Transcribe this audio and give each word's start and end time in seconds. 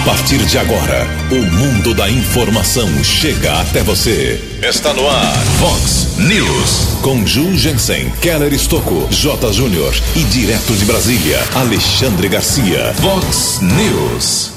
A 0.00 0.02
partir 0.02 0.38
de 0.46 0.56
agora, 0.56 1.06
o 1.30 1.56
mundo 1.56 1.92
da 1.92 2.10
informação 2.10 2.88
chega 3.04 3.60
até 3.60 3.82
você. 3.82 4.42
Está 4.66 4.94
no 4.94 5.06
ar, 5.06 5.36
Fox 5.58 6.16
News. 6.16 7.00
Com 7.02 7.26
Ju 7.26 7.54
Jensen, 7.54 8.10
Keller 8.22 8.50
Estocco, 8.54 9.06
J. 9.10 9.52
Júnior 9.52 9.94
e 10.16 10.20
direto 10.24 10.72
de 10.72 10.86
Brasília, 10.86 11.38
Alexandre 11.54 12.28
Garcia. 12.28 12.94
Fox 12.94 13.60
News. 13.60 14.52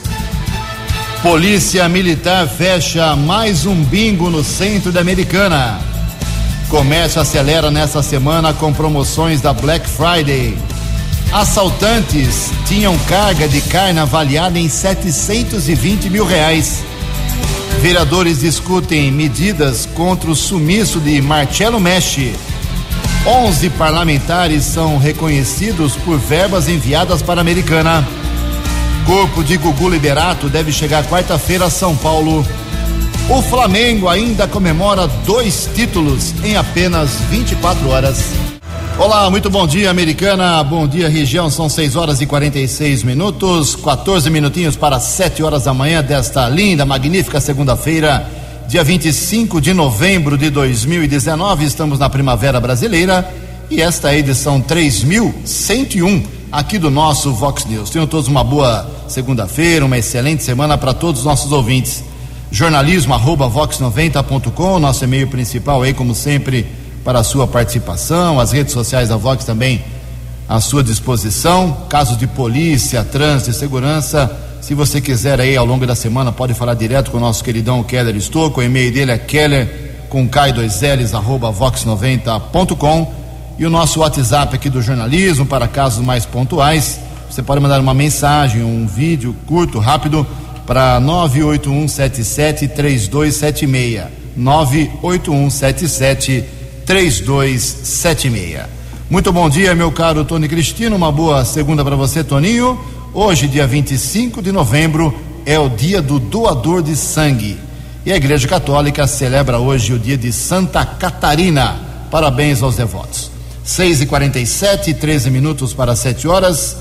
Polícia 1.21 1.89
Militar 1.89 2.47
fecha 2.47 3.13
mais 3.13 3.65
um 3.65 3.75
bingo 3.83 4.29
no 4.29 4.45
centro 4.45 4.93
da 4.93 5.01
Americana. 5.01 5.81
Comércio 6.69 7.19
acelera 7.19 7.69
nessa 7.69 8.01
semana 8.01 8.53
com 8.53 8.71
promoções 8.71 9.41
da 9.41 9.51
Black 9.51 9.89
Friday. 9.89 10.57
Assaltantes 11.33 12.51
tinham 12.67 12.95
carga 13.09 13.47
de 13.47 13.59
carne 13.61 13.99
avaliada 13.99 14.59
em 14.59 14.69
720 14.69 16.07
mil 16.07 16.27
reais. 16.27 16.83
Vereadores 17.81 18.41
discutem 18.41 19.11
medidas 19.11 19.87
contra 19.95 20.29
o 20.29 20.35
sumiço 20.35 20.99
de 20.99 21.19
Marcelo 21.23 21.79
Messi. 21.79 22.35
11 23.25 23.67
parlamentares 23.71 24.63
são 24.63 24.99
reconhecidos 24.99 25.95
por 25.95 26.19
verbas 26.19 26.69
enviadas 26.69 27.23
para 27.23 27.39
a 27.39 27.41
Americana. 27.41 28.07
Corpo 29.07 29.43
de 29.43 29.57
Gugu 29.57 29.89
Liberato 29.89 30.47
deve 30.47 30.71
chegar 30.71 31.03
quarta-feira 31.05 31.65
a 31.65 31.69
São 31.71 31.95
Paulo. 31.95 32.45
O 33.27 33.41
Flamengo 33.41 34.07
ainda 34.07 34.47
comemora 34.47 35.07
dois 35.25 35.67
títulos 35.73 36.31
em 36.43 36.55
apenas 36.55 37.09
24 37.31 37.89
horas. 37.89 38.23
Olá, 38.99 39.27
muito 39.29 39.49
bom 39.49 39.65
dia, 39.65 39.89
Americana. 39.89 40.63
Bom 40.63 40.87
dia, 40.87 41.09
região. 41.09 41.49
São 41.49 41.67
6 41.67 41.95
horas 41.95 42.21
e 42.21 42.27
46 42.27 43.01
minutos, 43.03 43.75
14 43.75 44.29
minutinhos 44.29 44.75
para 44.75 44.99
7 44.99 45.41
horas 45.41 45.63
da 45.63 45.73
manhã 45.73 46.03
desta 46.03 46.47
linda, 46.47 46.85
magnífica 46.85 47.41
segunda-feira, 47.41 48.29
dia 48.67 48.83
25 48.83 49.59
de 49.59 49.73
novembro 49.73 50.37
de 50.37 50.51
2019. 50.51 51.65
Estamos 51.65 51.97
na 51.97 52.07
Primavera 52.07 52.59
Brasileira 52.59 53.27
e 53.69 53.81
esta 53.81 54.09
é 54.09 54.11
a 54.11 54.17
edição 54.19 54.61
3101 54.61 56.23
aqui 56.51 56.77
do 56.77 56.91
nosso 56.91 57.33
Vox 57.33 57.65
News. 57.65 57.89
Tenham 57.89 58.05
todos 58.05 58.27
uma 58.27 58.43
boa 58.43 58.87
segunda-feira, 59.07 59.83
uma 59.83 59.97
excelente 59.97 60.43
semana 60.43 60.77
para 60.77 60.93
todos 60.93 61.21
os 61.21 61.25
nossos 61.25 61.51
ouvintes. 61.51 62.03
Jornalismo 62.51 63.15
arroba 63.15 63.49
vox90.com, 63.49 64.77
nosso 64.77 65.03
e-mail 65.03 65.27
principal 65.27 65.81
aí, 65.81 65.95
como 65.95 66.13
sempre 66.13 66.82
para 67.03 67.19
a 67.19 67.23
sua 67.23 67.45
participação, 67.47 68.39
as 68.39 68.51
redes 68.51 68.73
sociais 68.73 69.09
da 69.09 69.17
Vox 69.17 69.43
também 69.43 69.83
à 70.47 70.59
sua 70.61 70.83
disposição. 70.83 71.85
Casos 71.89 72.17
de 72.17 72.27
polícia, 72.27 73.03
trânsito 73.03 73.51
e 73.51 73.53
segurança, 73.53 74.31
se 74.63 74.73
você 74.73 75.01
quiser 75.01 75.41
aí 75.41 75.57
ao 75.57 75.65
longo 75.65 75.85
da 75.85 75.93
semana, 75.93 76.31
pode 76.31 76.53
falar 76.53 76.73
direto 76.73 77.11
com 77.11 77.17
o 77.17 77.19
nosso 77.19 77.43
queridão 77.43 77.83
Keller 77.83 78.15
Estouco. 78.15 78.61
O 78.61 78.63
e-mail 78.63 78.93
dele 78.93 79.11
é 79.11 79.17
keller 79.17 80.05
com 80.07 80.25
K2Ls, 80.25 81.13
arroba 81.13 81.51
vox90.com. 81.51 83.13
E 83.59 83.65
o 83.65 83.69
nosso 83.69 83.99
WhatsApp 83.99 84.55
aqui 84.55 84.69
do 84.69 84.81
jornalismo 84.81 85.45
para 85.45 85.67
casos 85.67 86.03
mais 86.03 86.25
pontuais. 86.25 86.97
Você 87.29 87.43
pode 87.43 87.59
mandar 87.59 87.81
uma 87.81 87.93
mensagem, 87.93 88.63
um 88.63 88.87
vídeo 88.87 89.35
curto, 89.45 89.79
rápido, 89.79 90.25
para 90.65 90.97
98177 91.01 92.69
3276. 92.69 94.23
98177 96.85 96.85
3276. 96.85 98.65
Muito 99.09 99.31
bom 99.31 99.49
dia, 99.49 99.73
meu 99.73 99.91
caro 99.91 100.25
Tony 100.25 100.47
Cristino. 100.47 100.95
Uma 100.95 101.11
boa 101.11 101.45
segunda 101.45 101.83
para 101.83 101.95
você, 101.95 102.23
Toninho. 102.23 102.79
Hoje, 103.13 103.47
dia 103.47 103.65
25 103.65 104.41
de 104.41 104.51
novembro, 104.51 105.13
é 105.45 105.57
o 105.57 105.69
dia 105.69 106.01
do 106.01 106.19
doador 106.19 106.81
de 106.81 106.95
sangue. 106.95 107.57
E 108.05 108.11
a 108.11 108.17
Igreja 108.17 108.47
Católica 108.47 109.07
celebra 109.07 109.59
hoje 109.59 109.93
o 109.93 109.99
dia 109.99 110.17
de 110.17 110.31
Santa 110.33 110.85
Catarina. 110.85 111.79
Parabéns 112.11 112.61
aos 112.61 112.75
devotos. 112.75 113.31
6 113.63 114.01
e 114.01 114.05
47 114.05 114.93
13 114.93 115.29
minutos 115.29 115.73
para 115.73 115.95
7 115.95 116.27
horas. 116.27 116.75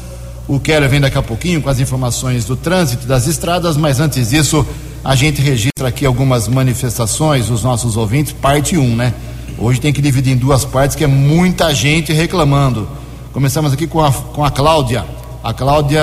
O 0.49 0.59
Keller 0.59 0.89
vem 0.89 1.01
daqui 1.01 1.17
a 1.17 1.23
pouquinho 1.23 1.63
com 1.63 1.69
as 1.71 1.79
informações 1.79 2.45
do 2.45 2.57
trânsito 2.57 3.07
das 3.07 3.29
estradas, 3.29 3.77
mas 3.77 4.01
antes 4.01 4.31
disso, 4.31 4.67
a 5.05 5.15
gente 5.15 5.41
registra 5.41 5.89
aqui 5.89 6.05
algumas 6.05 6.49
manifestações 6.49 7.47
dos 7.47 7.63
nossos 7.63 7.97
ouvintes, 7.97 8.33
parte 8.33 8.77
1, 8.77 8.97
né? 8.97 9.15
Hoje 9.59 9.81
tem 9.81 9.93
que 9.93 10.01
dividir 10.01 10.33
em 10.33 10.37
duas 10.37 10.65
partes, 10.65 10.97
que 10.97 11.05
é 11.05 11.07
muita 11.07 11.75
gente 11.75 12.13
reclamando. 12.13 12.89
Começamos 13.33 13.73
aqui 13.73 13.87
com 13.87 14.03
a, 14.03 14.11
com 14.11 14.45
a 14.45 14.51
Cláudia. 14.51 15.05
A 15.43 15.53
Cláudia, 15.53 16.01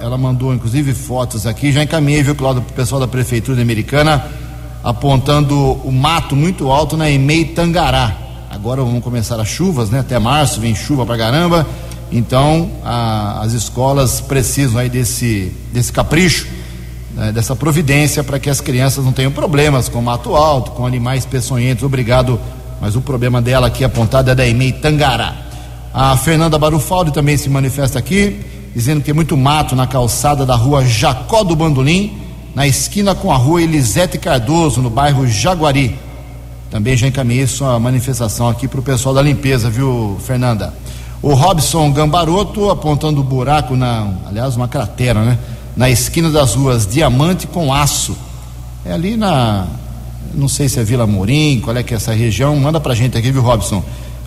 ela 0.00 0.16
mandou 0.16 0.54
inclusive 0.54 0.94
fotos 0.94 1.46
aqui, 1.46 1.72
já 1.72 1.82
encaminhei, 1.82 2.22
viu, 2.22 2.34
Cláudia, 2.34 2.62
para 2.62 2.72
o 2.72 2.74
pessoal 2.74 3.00
da 3.00 3.08
Prefeitura 3.08 3.60
Americana, 3.60 4.24
apontando 4.82 5.56
o 5.56 5.90
mato 5.90 6.36
muito 6.36 6.70
alto 6.70 6.96
na 6.96 7.10
EMEI 7.10 7.46
Tangará. 7.46 8.16
Agora 8.50 8.82
vão 8.82 9.00
começar 9.00 9.40
as 9.40 9.48
chuvas, 9.48 9.90
né? 9.90 10.00
Até 10.00 10.18
março 10.18 10.60
vem 10.60 10.74
chuva 10.74 11.04
pra 11.04 11.18
caramba. 11.18 11.66
Então, 12.12 12.70
a, 12.84 13.40
as 13.42 13.52
escolas 13.52 14.20
precisam 14.20 14.78
aí 14.78 14.88
desse, 14.88 15.52
desse 15.72 15.92
capricho, 15.92 16.46
né? 17.14 17.32
dessa 17.32 17.56
providência 17.56 18.22
para 18.22 18.38
que 18.38 18.48
as 18.48 18.60
crianças 18.60 19.04
não 19.04 19.12
tenham 19.12 19.32
problemas 19.32 19.88
com 19.88 20.00
mato 20.00 20.36
alto, 20.36 20.70
com 20.72 20.86
animais 20.86 21.26
peçonhentos. 21.26 21.82
Obrigado 21.82 22.38
mas 22.84 22.96
o 22.96 23.00
problema 23.00 23.40
dela 23.40 23.68
aqui 23.68 23.82
apontado 23.82 24.30
é 24.30 24.34
da 24.34 24.46
EMEI 24.46 24.72
Tangará. 24.72 25.34
A 25.94 26.14
Fernanda 26.18 26.58
Barufaldi 26.58 27.14
também 27.14 27.34
se 27.34 27.48
manifesta 27.48 27.98
aqui, 27.98 28.44
dizendo 28.74 28.98
que 28.98 29.06
tem 29.06 29.14
muito 29.14 29.38
mato 29.38 29.74
na 29.74 29.86
calçada 29.86 30.44
da 30.44 30.54
rua 30.54 30.84
Jacó 30.84 31.42
do 31.42 31.56
Bandolim, 31.56 32.12
na 32.54 32.66
esquina 32.66 33.14
com 33.14 33.32
a 33.32 33.38
rua 33.38 33.62
Elisete 33.62 34.18
Cardoso, 34.18 34.82
no 34.82 34.90
bairro 34.90 35.26
Jaguari. 35.26 35.98
Também 36.70 36.94
já 36.94 37.06
encaminhei 37.06 37.46
sua 37.46 37.80
manifestação 37.80 38.50
aqui 38.50 38.68
para 38.68 38.80
o 38.80 38.82
pessoal 38.82 39.14
da 39.14 39.22
limpeza, 39.22 39.70
viu, 39.70 40.18
Fernanda? 40.22 40.74
O 41.22 41.32
Robson 41.32 41.90
Gambaroto 41.90 42.68
apontando 42.68 43.22
o 43.22 43.24
buraco 43.24 43.74
na, 43.74 44.12
aliás, 44.28 44.56
uma 44.56 44.68
cratera, 44.68 45.24
né? 45.24 45.38
Na 45.74 45.88
esquina 45.88 46.28
das 46.28 46.54
ruas 46.54 46.86
Diamante 46.86 47.46
com 47.46 47.72
Aço. 47.72 48.14
É 48.84 48.92
ali 48.92 49.16
na 49.16 49.68
não 50.32 50.48
sei 50.48 50.68
se 50.68 50.80
é 50.80 50.84
Vila 50.84 51.06
Morim, 51.06 51.60
qual 51.60 51.76
é 51.76 51.82
que 51.82 51.92
é 51.94 51.96
essa 51.96 52.12
região, 52.12 52.56
manda 52.56 52.80
pra 52.80 52.94
gente 52.94 53.16
aqui, 53.16 53.30
viu, 53.30 53.42
Robson? 53.42 53.82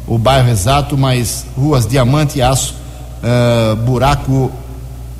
O 0.06 0.18
bairro 0.18 0.50
exato, 0.50 0.98
mas 0.98 1.46
ruas 1.58 1.86
Diamante 1.86 2.40
e 2.40 2.42
Aço, 2.42 2.76
uh, 3.22 3.76
buraco 3.78 4.52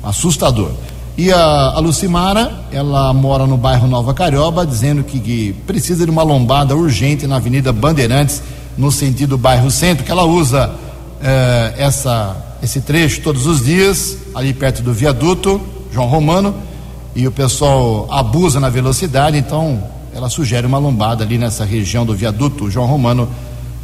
assustador. 0.02 0.70
E 1.16 1.32
a, 1.32 1.72
a, 1.74 1.78
Lucimara, 1.80 2.52
ela 2.70 3.12
mora 3.12 3.46
no 3.46 3.56
bairro 3.56 3.88
Nova 3.88 4.14
Carioba, 4.14 4.64
dizendo 4.64 5.02
que, 5.02 5.18
que, 5.18 5.52
precisa 5.66 6.04
de 6.04 6.10
uma 6.10 6.22
lombada 6.22 6.76
urgente 6.76 7.26
na 7.26 7.36
Avenida 7.36 7.72
Bandeirantes, 7.72 8.40
no 8.76 8.92
sentido 8.92 9.36
bairro 9.36 9.70
centro, 9.70 10.04
que 10.04 10.12
ela 10.12 10.24
usa 10.24 10.68
uh, 10.68 11.74
essa, 11.76 12.36
esse 12.62 12.80
trecho 12.80 13.20
todos 13.20 13.46
os 13.46 13.64
dias, 13.64 14.16
ali 14.34 14.54
perto 14.54 14.80
do 14.82 14.92
viaduto 14.92 15.60
João 15.92 16.06
Romano, 16.06 16.54
e 17.16 17.26
o 17.26 17.32
pessoal 17.32 18.06
abusa 18.10 18.60
na 18.60 18.70
velocidade, 18.70 19.36
então 19.36 19.82
ela 20.18 20.28
sugere 20.28 20.66
uma 20.66 20.78
lombada 20.78 21.22
ali 21.22 21.38
nessa 21.38 21.64
região 21.64 22.04
do 22.04 22.12
viaduto 22.12 22.68
João 22.68 22.86
Romano, 22.86 23.28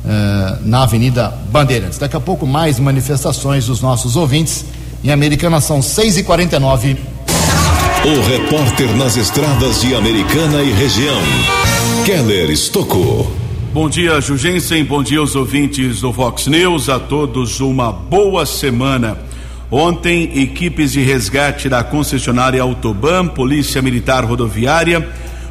eh, 0.05 0.59
na 0.65 0.83
Avenida 0.83 1.33
Bandeirantes. 1.49 1.97
Daqui 1.97 2.17
a 2.17 2.21
pouco 2.21 2.45
mais 2.45 2.81
manifestações 2.81 3.67
dos 3.67 3.81
nossos 3.81 4.17
ouvintes. 4.17 4.65
Em 5.05 5.11
Americana 5.11 5.61
são 5.61 5.81
6 5.81 6.19
e 6.19 6.25
49 6.25 6.97
O 8.05 8.21
repórter 8.29 8.97
nas 8.97 9.17
estradas 9.17 9.81
de 9.81 9.95
Americana 9.95 10.61
e 10.61 10.73
região, 10.73 11.23
Keller 12.05 12.51
Estocou. 12.51 13.31
Bom 13.73 13.89
dia, 13.89 14.21
Jugensen. 14.21 14.85
Bom 14.85 15.05
dia 15.05 15.21
aos 15.21 15.37
ouvintes 15.37 16.01
do 16.01 16.13
Fox 16.13 16.49
News. 16.49 16.89
A 16.89 16.99
todos 16.99 17.61
uma 17.61 17.93
boa 17.93 18.45
semana. 18.45 19.17
Ontem, 19.71 20.43
equipes 20.43 20.93
de 20.93 21.01
resgate 21.01 21.69
da 21.69 21.85
concessionária 21.85 22.61
Autoban, 22.61 23.29
Polícia 23.29 23.81
Militar 23.81 24.25
Rodoviária, 24.25 25.09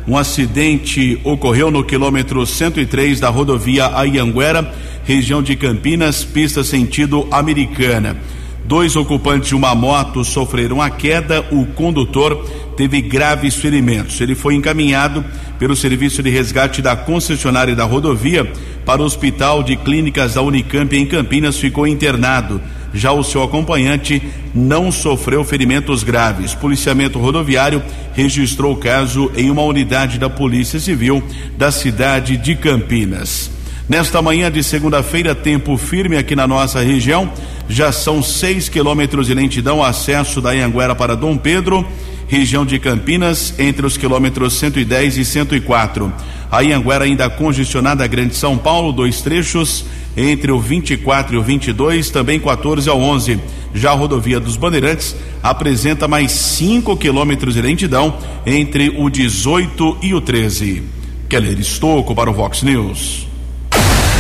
um 0.08 0.18
acidente 0.18 1.20
ocorreu 1.24 1.72
no 1.72 1.84
quilômetro 1.84 2.46
103 2.46 3.20
da 3.20 3.30
rodovia 3.30 3.88
Ayanguera, 3.96 4.74
região 5.06 5.42
de 5.42 5.56
Campinas, 5.56 6.24
pista 6.24 6.64
sentido 6.64 7.28
americana. 7.32 8.18
Dois 8.66 8.96
ocupantes 8.96 9.50
de 9.50 9.56
uma 9.56 9.76
moto 9.76 10.24
sofreram 10.24 10.82
a 10.82 10.90
queda, 10.90 11.46
o 11.52 11.66
condutor 11.66 12.46
teve 12.78 13.02
graves 13.02 13.56
ferimentos. 13.56 14.20
Ele 14.22 14.36
foi 14.36 14.56
encaminhado 14.56 15.24
pelo 15.60 15.76
serviço 15.76 16.24
de 16.24 16.30
resgate 16.30 16.82
da 16.82 16.96
concessionária 16.96 17.76
da 17.76 17.84
rodovia 17.84 18.50
para 18.86 19.02
o 19.02 19.06
Hospital 19.06 19.64
de 19.64 19.76
Clínicas 19.76 20.34
da 20.34 20.42
Unicamp 20.42 20.96
em 20.96 21.06
Campinas, 21.06 21.58
ficou 21.58 21.86
internado. 21.86 22.62
Já 22.94 23.12
o 23.12 23.24
seu 23.24 23.42
acompanhante 23.44 24.22
não 24.54 24.92
sofreu 24.92 25.44
ferimentos 25.44 26.04
graves. 26.04 26.54
Policiamento 26.54 27.20
rodoviário 27.20 27.82
registrou 28.14 28.74
o 28.74 28.78
caso 28.78 29.32
em 29.36 29.50
uma 29.50 29.64
unidade 29.64 30.20
da 30.20 30.30
Polícia 30.30 30.80
Civil 30.80 31.24
da 31.58 31.72
cidade 31.72 32.38
de 32.38 32.56
Campinas. 32.56 33.53
Nesta 33.88 34.22
manhã 34.22 34.52
de 34.52 34.64
segunda-feira, 34.64 35.36
tempo 35.36 35.78
firme 35.78 36.18
aqui 36.18 36.36
na 36.36 36.48
nossa 36.48 36.82
região. 36.82 37.32
Já 37.68 37.92
são 37.92 38.24
seis 38.24 38.70
quilômetros 38.70 39.28
de 39.28 39.34
lentidão 39.34 39.84
acesso 39.84 40.42
da 40.42 40.52
Anhanguera 40.52 40.96
para 40.96 41.16
Dom 41.16 41.38
Pedro 41.38 41.86
região 42.28 42.66
de 42.66 42.80
Campinas, 42.80 43.54
entre 43.60 43.86
os 43.86 43.98
quilômetros 43.98 44.54
110 44.54 45.18
e 45.18 45.26
104. 45.26 46.12
A 46.52 46.62
Ianguera 46.62 47.06
ainda 47.06 47.30
congestionada, 47.30 48.06
Grande 48.08 48.36
São 48.36 48.58
Paulo, 48.58 48.92
dois 48.92 49.22
trechos, 49.22 49.86
entre 50.16 50.52
o 50.52 50.60
24 50.60 51.36
e 51.36 51.38
o 51.38 51.44
22, 51.44 52.10
também 52.10 52.40
14 52.40 52.90
ao 52.90 53.00
11. 53.00 53.40
Já 53.74 53.92
a 53.92 53.96
rodovia 53.96 54.40
dos 54.40 54.58
Bandeirantes 54.58 55.16
apresenta 55.42 56.08
mais 56.08 56.32
5 56.32 56.98
quilômetros 56.98 57.56
de 57.56 57.62
lentidão 57.62 58.18
entre 58.46 58.90
o 58.98 59.10
18 59.10 59.98
e 60.02 60.14
o 60.14 60.22
13. 60.22 60.84
Keller 61.30 61.60
Estocco 61.60 62.14
para 62.14 62.30
o 62.30 62.34
Vox 62.34 62.62
News. 62.62 63.33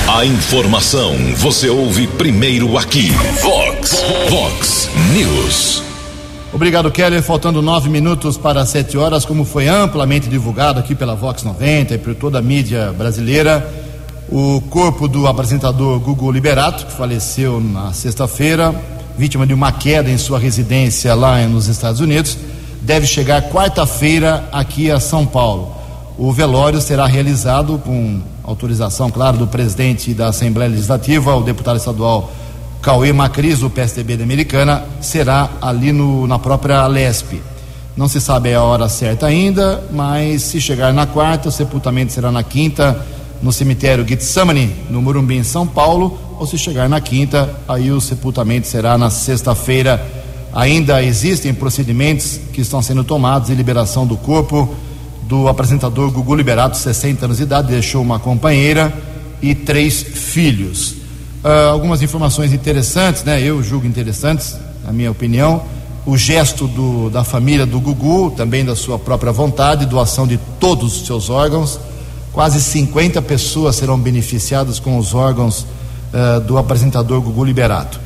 A 0.05 0.25
informação 0.25 1.15
você 1.37 1.69
ouve 1.69 2.07
primeiro 2.07 2.77
aqui. 2.77 3.09
Vox, 3.41 4.03
Vox 4.29 4.89
News. 5.13 5.81
Obrigado, 6.51 6.91
Keller. 6.91 7.23
Faltando 7.23 7.61
nove 7.61 7.89
minutos 7.89 8.37
para 8.37 8.65
sete 8.65 8.97
horas, 8.97 9.23
como 9.23 9.45
foi 9.45 9.69
amplamente 9.69 10.27
divulgado 10.27 10.77
aqui 10.77 10.93
pela 10.93 11.15
Vox 11.15 11.43
90 11.43 11.95
e 11.95 11.97
por 11.97 12.13
toda 12.15 12.39
a 12.39 12.41
mídia 12.41 12.91
brasileira, 12.91 13.65
o 14.29 14.61
corpo 14.69 15.07
do 15.07 15.25
apresentador 15.25 15.97
Gugu 15.99 16.31
Liberato, 16.33 16.85
que 16.85 16.91
faleceu 16.91 17.61
na 17.61 17.93
sexta-feira, 17.93 18.75
vítima 19.17 19.47
de 19.47 19.53
uma 19.53 19.71
queda 19.71 20.09
em 20.09 20.17
sua 20.17 20.37
residência 20.37 21.15
lá 21.15 21.39
nos 21.47 21.67
Estados 21.67 22.01
Unidos, 22.01 22.37
deve 22.81 23.07
chegar 23.07 23.49
quarta-feira 23.49 24.49
aqui 24.51 24.91
a 24.91 24.99
São 24.99 25.25
Paulo. 25.25 25.73
O 26.17 26.31
velório 26.33 26.81
será 26.81 27.07
realizado 27.07 27.77
com 27.79 28.32
autorização, 28.43 29.09
claro, 29.09 29.37
do 29.37 29.47
presidente 29.47 30.13
da 30.13 30.27
Assembleia 30.27 30.69
Legislativa, 30.69 31.35
o 31.35 31.41
deputado 31.41 31.77
estadual 31.77 32.31
Cauê 32.81 33.13
Macris, 33.13 33.59
do 33.59 33.69
PSDB 33.69 34.17
da 34.17 34.23
Americana, 34.25 34.83
será 34.99 35.49
ali 35.61 35.93
no, 35.93 36.27
na 36.27 36.37
própria 36.37 36.85
Lesp. 36.85 37.41
Não 37.95 38.07
se 38.07 38.19
sabe 38.19 38.53
a 38.53 38.61
hora 38.61 38.89
certa 38.89 39.27
ainda, 39.27 39.83
mas 39.91 40.41
se 40.41 40.59
chegar 40.59 40.91
na 40.93 41.05
quarta, 41.05 41.47
o 41.47 41.51
sepultamento 41.51 42.11
será 42.11 42.31
na 42.31 42.43
quinta, 42.43 43.05
no 43.41 43.53
cemitério 43.53 44.05
Getsemane, 44.05 44.75
no 44.89 45.01
Morumbi, 45.01 45.35
em 45.35 45.43
São 45.43 45.65
Paulo, 45.65 46.19
ou 46.37 46.45
se 46.45 46.57
chegar 46.57 46.89
na 46.89 46.99
quinta, 46.99 47.49
aí 47.67 47.91
o 47.91 48.01
sepultamento 48.01 48.67
será 48.67 48.97
na 48.97 49.09
sexta-feira. 49.09 50.05
Ainda 50.51 51.01
existem 51.03 51.53
procedimentos 51.53 52.39
que 52.51 52.61
estão 52.61 52.81
sendo 52.81 53.03
tomados 53.03 53.47
de 53.47 53.55
liberação 53.55 54.05
do 54.05 54.17
corpo 54.17 54.75
do 55.27 55.47
apresentador 55.47 56.11
Gugu 56.11 56.35
Liberato, 56.35 56.77
60 56.77 57.25
anos 57.25 57.37
de 57.37 57.43
idade, 57.43 57.69
deixou 57.69 58.01
uma 58.01 58.19
companheira 58.19 58.93
e 59.41 59.53
três 59.53 60.01
filhos. 60.01 60.91
Uh, 61.43 61.69
algumas 61.71 62.01
informações 62.01 62.53
interessantes, 62.53 63.23
né? 63.23 63.41
Eu 63.41 63.61
julgo 63.61 63.85
interessantes, 63.85 64.55
na 64.85 64.93
minha 64.93 65.11
opinião. 65.11 65.63
O 66.05 66.17
gesto 66.17 66.67
do, 66.67 67.09
da 67.09 67.23
família 67.23 67.65
do 67.65 67.79
Gugu, 67.79 68.31
também 68.31 68.63
da 68.63 68.75
sua 68.75 68.99
própria 68.99 69.31
vontade, 69.31 69.85
doação 69.85 70.27
de 70.27 70.37
todos 70.59 71.01
os 71.01 71.05
seus 71.05 71.29
órgãos. 71.29 71.79
Quase 72.31 72.61
50 72.61 73.21
pessoas 73.21 73.75
serão 73.75 73.99
beneficiadas 73.99 74.79
com 74.79 74.97
os 74.97 75.13
órgãos 75.13 75.65
uh, 76.13 76.41
do 76.41 76.57
apresentador 76.57 77.21
Gugu 77.21 77.43
Liberato. 77.43 77.99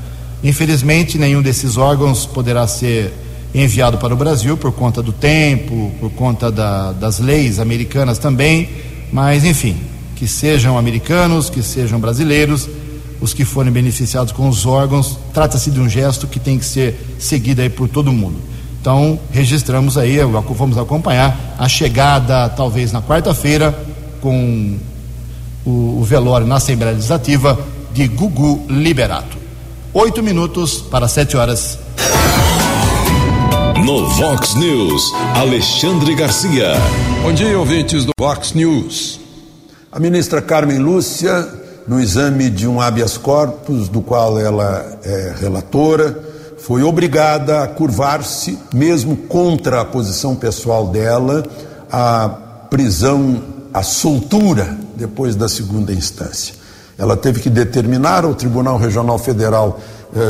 Infelizmente, 0.44 1.18
nenhum 1.18 1.42
desses 1.42 1.78
órgãos 1.78 2.26
poderá 2.26 2.68
ser 2.68 3.14
enviado 3.54 3.98
para 3.98 4.14
o 4.14 4.18
Brasil 4.18 4.58
por 4.58 4.72
conta 4.72 5.02
do 5.02 5.12
tempo, 5.12 5.92
por 6.00 6.12
conta 6.12 6.52
da, 6.52 6.92
das 6.92 7.20
leis 7.20 7.60
americanas 7.60 8.18
também, 8.18 8.70
mas 9.12 9.44
enfim, 9.44 9.78
que 10.16 10.28
sejam 10.28 10.78
americanos, 10.78 11.50
que 11.50 11.62
sejam 11.62 12.00
brasileiros, 12.00 12.70
os 13.20 13.34
que 13.34 13.46
forem 13.46 13.72
beneficiados 13.72 14.32
com 14.32 14.48
os 14.48 14.66
órgãos, 14.66 15.18
trata-se 15.34 15.72
de 15.72 15.80
um 15.80 15.90
gesto 15.90 16.28
que 16.28 16.40
tem 16.40 16.60
que 16.60 16.66
ser 16.66 17.16
seguido 17.18 17.62
aí 17.62 17.70
por 17.70 17.88
todo 17.88 18.12
mundo. 18.12 18.38
Então, 18.80 19.20
registramos 19.32 19.98
aí, 19.98 20.18
vamos 20.20 20.78
acompanhar 20.78 21.56
a 21.58 21.68
chegada, 21.68 22.48
talvez 22.50 22.92
na 22.92 23.02
quarta-feira, 23.02 23.78
com 24.22 24.78
o, 25.66 26.00
o 26.00 26.04
velório 26.04 26.48
na 26.48 26.56
Assembleia 26.56 26.94
Legislativa 26.94 27.60
de 27.94 28.08
Gugu 28.08 28.66
Liberato. 28.70 29.38
Oito 29.94 30.22
minutos 30.22 30.76
para 30.80 31.08
sete 31.08 31.36
horas. 31.36 31.80
No 33.88 34.06
Vox 34.06 34.54
News, 34.56 35.14
Alexandre 35.34 36.14
Garcia. 36.14 36.74
Bom 37.24 37.32
dia, 37.32 37.58
ouvintes 37.58 38.04
do 38.04 38.12
Vox 38.20 38.52
News. 38.52 39.18
A 39.90 39.98
ministra 39.98 40.42
Carmen 40.42 40.78
Lúcia, 40.78 41.48
no 41.88 41.98
exame 41.98 42.50
de 42.50 42.68
um 42.68 42.82
habeas 42.82 43.18
corpus, 43.18 43.88
do 43.88 44.02
qual 44.02 44.38
ela 44.38 45.00
é 45.06 45.34
relatora, 45.40 46.22
foi 46.58 46.84
obrigada 46.84 47.64
a 47.64 47.68
curvar-se, 47.68 48.60
mesmo 48.74 49.16
contra 49.16 49.80
a 49.80 49.86
posição 49.86 50.36
pessoal 50.36 50.88
dela, 50.88 51.46
à 51.90 52.28
prisão, 52.70 53.42
à 53.74 53.84
soltura 53.84 54.78
depois 54.98 55.34
da 55.34 55.48
segunda 55.48 55.94
instância. 55.94 56.56
Ela 56.98 57.16
teve 57.16 57.40
que 57.40 57.50
determinar 57.50 58.26
ao 58.26 58.36
Tribunal 58.36 58.78
Regional 58.78 59.18
Federal 59.18 59.80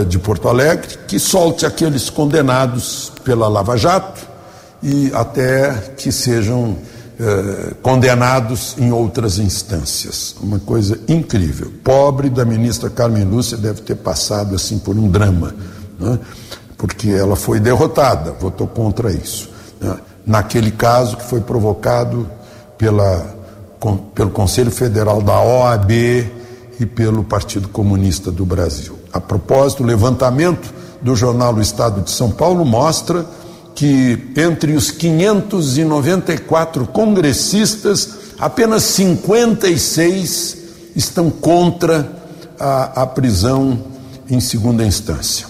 de 0.07 0.19
Porto 0.19 0.49
Alegre 0.49 0.97
que 1.07 1.19
solte 1.19 1.65
aqueles 1.65 2.09
condenados 2.09 3.11
pela 3.23 3.47
Lava 3.47 3.77
Jato 3.77 4.27
e 4.81 5.11
até 5.13 5.73
que 5.97 6.11
sejam 6.11 6.77
eh, 7.19 7.73
condenados 7.81 8.75
em 8.77 8.91
outras 8.91 9.39
instâncias. 9.39 10.35
Uma 10.39 10.59
coisa 10.59 10.99
incrível. 11.07 11.71
Pobre 11.83 12.29
da 12.29 12.45
ministra 12.45 12.91
Carmen 12.91 13.23
Lúcia 13.23 13.57
deve 13.57 13.81
ter 13.81 13.95
passado 13.95 14.55
assim 14.55 14.77
por 14.77 14.95
um 14.95 15.09
drama, 15.09 15.51
né? 15.99 16.19
porque 16.77 17.09
ela 17.09 17.35
foi 17.35 17.59
derrotada, 17.59 18.33
votou 18.33 18.67
contra 18.67 19.11
isso. 19.11 19.49
Né? 19.81 19.97
Naquele 20.25 20.69
caso 20.69 21.17
que 21.17 21.23
foi 21.23 21.41
provocado 21.41 22.29
pela, 22.77 23.25
com, 23.79 23.97
pelo 23.97 24.29
Conselho 24.29 24.69
Federal 24.69 25.19
da 25.19 25.41
OAB 25.41 25.91
e 26.79 26.85
pelo 26.85 27.23
Partido 27.23 27.67
Comunista 27.67 28.31
do 28.31 28.45
Brasil. 28.45 28.97
A 29.11 29.19
propósito, 29.19 29.83
o 29.83 29.85
levantamento 29.85 30.73
do 31.01 31.15
jornal 31.15 31.55
O 31.55 31.61
Estado 31.61 32.01
de 32.01 32.11
São 32.11 32.31
Paulo 32.31 32.65
mostra 32.65 33.25
que 33.75 34.31
entre 34.35 34.73
os 34.73 34.89
594 34.89 36.87
congressistas, 36.87 38.09
apenas 38.39 38.83
56 38.83 40.57
estão 40.95 41.29
contra 41.29 42.11
a, 42.59 43.03
a 43.03 43.07
prisão 43.07 43.79
em 44.29 44.39
segunda 44.39 44.83
instância. 44.83 45.45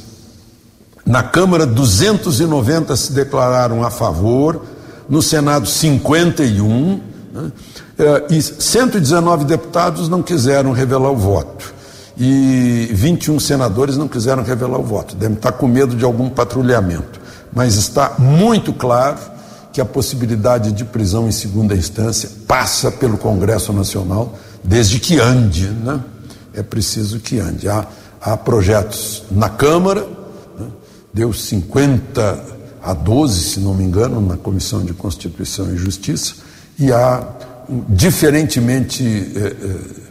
Na 1.05 1.23
Câmara, 1.23 1.65
290 1.65 2.93
se 2.97 3.13
declararam 3.13 3.81
a 3.81 3.89
favor, 3.89 4.61
no 5.07 5.21
Senado, 5.21 5.65
51, 5.65 6.69
né? 6.95 7.01
E 8.29 8.41
119 8.41 9.45
deputados 9.45 10.09
não 10.09 10.21
quiseram 10.21 10.71
revelar 10.71 11.11
o 11.11 11.15
voto 11.15 11.77
e 12.19 12.89
21 12.91 13.39
senadores 13.39 13.95
não 13.95 14.07
quiseram 14.07 14.43
revelar 14.43 14.79
o 14.79 14.83
voto. 14.83 15.15
Devem 15.15 15.37
estar 15.37 15.51
com 15.51 15.67
medo 15.67 15.95
de 15.95 16.03
algum 16.03 16.29
patrulhamento. 16.29 17.19
Mas 17.53 17.75
está 17.75 18.15
muito 18.17 18.73
claro 18.73 19.17
que 19.71 19.79
a 19.79 19.85
possibilidade 19.85 20.71
de 20.71 20.83
prisão 20.83 21.27
em 21.27 21.31
segunda 21.31 21.75
instância 21.75 22.29
passa 22.47 22.91
pelo 22.91 23.17
Congresso 23.17 23.71
Nacional, 23.71 24.35
desde 24.63 24.99
que 24.99 25.19
ande, 25.19 25.67
né? 25.67 26.03
É 26.53 26.63
preciso 26.63 27.19
que 27.19 27.39
ande. 27.39 27.69
Há, 27.69 27.85
há 28.19 28.35
projetos 28.35 29.23
na 29.29 29.47
Câmara, 29.47 30.01
né? 30.59 30.65
deu 31.13 31.31
50 31.31 32.43
a 32.81 32.93
12, 32.93 33.43
se 33.43 33.59
não 33.59 33.75
me 33.75 33.83
engano, 33.83 34.19
na 34.19 34.37
Comissão 34.37 34.83
de 34.83 34.93
Constituição 34.93 35.71
e 35.71 35.77
Justiça, 35.77 36.33
e 36.79 36.91
há, 36.91 37.23
diferentemente. 37.89 39.03
Eh, 39.03 39.55
eh, 39.63 40.07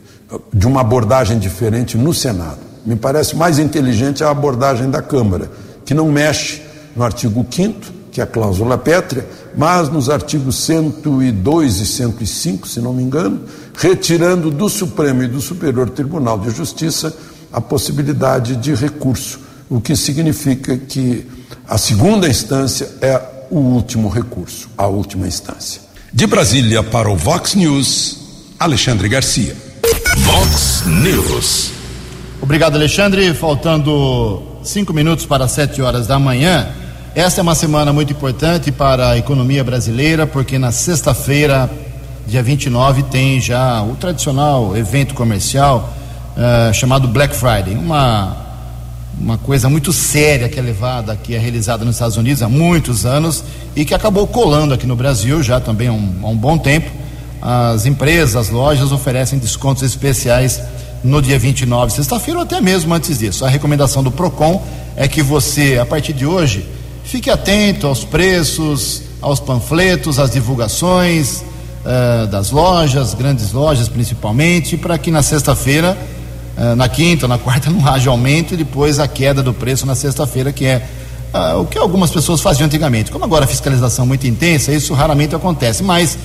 de 0.53 0.67
uma 0.67 0.81
abordagem 0.81 1.39
diferente 1.39 1.97
no 1.97 2.13
Senado. 2.13 2.59
Me 2.85 2.97
parece 2.97 3.37
mais 3.37 3.59
inteligente 3.59 4.25
a 4.25 4.31
abordagem 4.31 4.91
da 4.91 5.01
Câmara, 5.01 5.51
que 5.85 5.95
não 5.95 6.11
mexe 6.11 6.63
no 6.97 7.05
artigo 7.05 7.47
5 7.49 7.97
que 8.11 8.21
é 8.23 8.25
a 8.25 8.27
cláusula 8.27 8.79
pétrea, 8.79 9.29
mas 9.55 9.91
nos 9.91 10.09
artigos 10.09 10.57
102 10.65 11.81
e 11.81 11.87
105, 11.87 12.67
se 12.67 12.81
não 12.81 12.95
me 12.95 13.03
engano, 13.03 13.43
retirando 13.75 14.51
do 14.51 14.71
Supremo 14.71 15.23
e 15.23 15.29
do 15.29 15.39
Superior 15.39 15.91
Tribunal 15.91 16.39
de 16.39 16.49
Justiça 16.49 17.15
a 17.53 17.61
possibilidade 17.61 18.57
de 18.57 18.75
recurso, 18.75 19.39
o 19.69 19.83
que 19.83 19.95
significa 19.95 20.79
que 20.79 21.27
a 21.69 21.77
segunda 21.77 22.27
instância 22.27 22.89
é 23.03 23.21
o 23.51 23.59
último 23.59 24.09
recurso, 24.09 24.71
a 24.79 24.87
última 24.87 25.29
instância. 25.29 25.86
De 26.17 26.27
Brasília 26.27 26.83
para 26.83 27.11
o 27.11 27.15
Vox 27.15 27.55
News, 27.55 28.17
Alexandre 28.59 29.07
Garcia. 29.07 29.55
Vox 30.17 30.83
News. 30.87 31.73
Obrigado, 32.41 32.75
Alexandre. 32.75 33.35
Faltando 33.35 34.43
cinco 34.63 34.95
minutos 34.95 35.27
para 35.27 35.47
sete 35.47 35.83
horas 35.83 36.07
da 36.07 36.19
manhã. 36.19 36.71
Esta 37.15 37.43
é 37.43 37.43
uma 37.43 37.55
semana 37.55 37.93
muito 37.93 38.15
importante 38.15 38.73
para 38.73 39.11
a 39.11 39.19
economia 39.19 39.63
brasileira, 39.63 40.27
porque 40.27 40.59
na 40.59 40.73
sexta-feira, 40.73 41.71
dia 42.27 42.43
29, 42.43 43.03
tem 43.03 43.39
já 43.39 43.83
o 43.83 43.95
tradicional 43.95 44.75
evento 44.75 45.13
comercial 45.13 45.95
uh, 46.35 46.73
chamado 46.73 47.07
Black 47.09 47.37
Friday. 47.37 47.75
Uma, 47.75 48.46
uma 49.19 49.39
coisa 49.39 49.69
muito 49.69 49.93
séria 49.93 50.49
que 50.49 50.59
é 50.59 50.63
levada, 50.63 51.17
que 51.17 51.35
é 51.35 51.39
realizada 51.39 51.85
nos 51.85 51.97
Estados 51.97 52.17
Unidos 52.17 52.43
há 52.43 52.49
muitos 52.49 53.07
anos 53.07 53.43
e 53.75 53.85
que 53.85 53.95
acabou 53.95 54.27
colando 54.27 54.75
aqui 54.75 54.87
no 54.87 54.95
Brasil 54.95 55.43
já 55.43 55.59
também 55.59 55.89
há 55.89 55.93
um, 55.93 56.21
há 56.23 56.29
um 56.29 56.37
bom 56.37 56.59
tempo. 56.59 56.91
As 57.41 57.87
empresas, 57.87 58.37
as 58.37 58.51
lojas 58.51 58.93
oferecem 58.93 59.39
descontos 59.39 59.83
especiais 59.83 60.61
no 61.03 61.23
dia 61.23 61.39
29, 61.39 61.93
sexta-feira, 61.93 62.41
ou 62.41 62.45
até 62.45 62.61
mesmo 62.61 62.93
antes 62.93 63.19
disso. 63.19 63.45
A 63.45 63.49
recomendação 63.49 64.03
do 64.03 64.11
PROCON 64.11 64.63
é 64.97 65.07
que 65.07 65.23
você, 65.23 65.79
a 65.79 65.87
partir 65.87 66.13
de 66.13 66.27
hoje, 66.27 66.67
fique 67.05 67.31
atento 67.31 67.87
aos 67.87 68.05
preços, 68.05 69.03
aos 69.21 69.39
panfletos, 69.39 70.19
às 70.19 70.31
divulgações 70.31 71.43
uh, 71.85 72.27
das 72.27 72.51
lojas, 72.51 73.15
grandes 73.15 73.53
lojas 73.53 73.89
principalmente, 73.89 74.77
para 74.77 74.99
que 74.99 75.11
na 75.11 75.23
sexta-feira 75.23 75.97
na 76.77 76.89
quinta, 76.89 77.29
na 77.29 77.39
quarta 77.39 77.69
não 77.71 77.87
haja 77.87 78.11
aumento 78.11 78.55
e 78.55 78.57
depois 78.57 78.99
a 78.99 79.07
queda 79.07 79.43
do 79.43 79.53
preço 79.53 79.87
na 79.87 79.95
sexta-feira, 79.95 80.53
que 80.53 80.65
é 80.65 80.87
uh, 81.35 81.61
o 81.61 81.67
que 81.67 81.79
algumas 81.79 82.11
pessoas 82.11 82.41
faziam 82.41 82.67
antigamente. 82.67 83.11
Como 83.11 83.25
agora 83.25 83.45
a 83.45 83.49
fiscalização 83.49 84.05
é 84.05 84.09
muito 84.09 84.27
intensa, 84.27 84.73
isso 84.73 84.95
raramente 84.95 85.35
acontece, 85.35 85.83
mas 85.83 86.19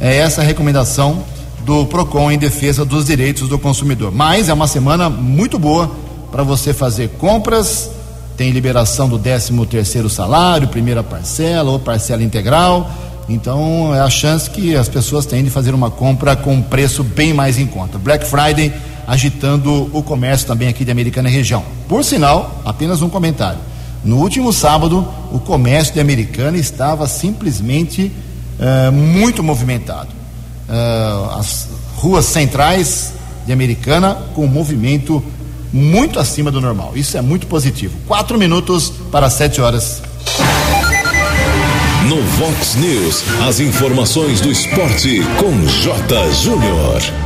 é 0.00 0.16
essa 0.16 0.40
a 0.40 0.44
recomendação 0.44 1.22
do 1.64 1.84
PROCON 1.86 2.30
em 2.30 2.38
defesa 2.38 2.84
dos 2.84 3.06
direitos 3.06 3.48
do 3.48 3.58
consumidor. 3.58 4.12
Mas 4.12 4.48
é 4.48 4.52
uma 4.52 4.68
semana 4.68 5.08
muito 5.10 5.58
boa 5.58 5.90
para 6.30 6.42
você 6.42 6.72
fazer 6.72 7.10
compras, 7.18 7.90
tem 8.36 8.50
liberação 8.50 9.08
do 9.08 9.18
13 9.18 9.66
terceiro 9.66 10.10
salário, 10.10 10.68
primeira 10.68 11.02
parcela 11.02 11.70
ou 11.70 11.78
parcela 11.78 12.22
integral. 12.22 12.90
Então 13.28 13.92
é 13.94 14.00
a 14.00 14.10
chance 14.10 14.48
que 14.48 14.76
as 14.76 14.88
pessoas 14.88 15.26
têm 15.26 15.42
de 15.42 15.50
fazer 15.50 15.74
uma 15.74 15.90
compra 15.90 16.36
com 16.36 16.62
preço 16.62 17.02
bem 17.02 17.32
mais 17.32 17.58
em 17.58 17.66
conta. 17.66 17.98
Black 17.98 18.24
Friday 18.24 18.72
agitando 19.06 19.90
o 19.92 20.02
comércio 20.02 20.46
também 20.46 20.68
aqui 20.68 20.84
de 20.84 20.90
Americana 20.90 21.28
e 21.28 21.32
região. 21.32 21.62
Por 21.88 22.04
sinal, 22.04 22.60
apenas 22.64 23.02
um 23.02 23.08
comentário. 23.08 23.60
No 24.04 24.18
último 24.18 24.52
sábado, 24.52 25.06
o 25.32 25.38
comércio 25.38 25.94
de 25.94 26.00
Americana 26.00 26.56
estava 26.56 27.06
simplesmente 27.06 28.12
uh, 28.58 28.92
muito 28.92 29.42
movimentado. 29.42 30.08
Uh, 30.68 31.38
as 31.38 31.68
ruas 31.96 32.24
centrais 32.24 33.14
de 33.46 33.52
Americana 33.52 34.14
com 34.34 34.46
movimento 34.46 35.22
muito 35.72 36.18
acima 36.18 36.50
do 36.50 36.60
normal. 36.60 36.92
Isso 36.94 37.16
é 37.16 37.20
muito 37.20 37.46
positivo. 37.46 37.96
Quatro 38.06 38.38
minutos 38.38 38.92
para 39.10 39.30
sete 39.30 39.60
horas. 39.60 40.02
No 42.08 42.22
Vox 42.22 42.76
News, 42.76 43.24
as 43.48 43.58
informações 43.58 44.40
do 44.40 44.50
esporte 44.50 45.20
com 45.40 45.66
J. 45.66 46.32
Júnior. 46.32 47.25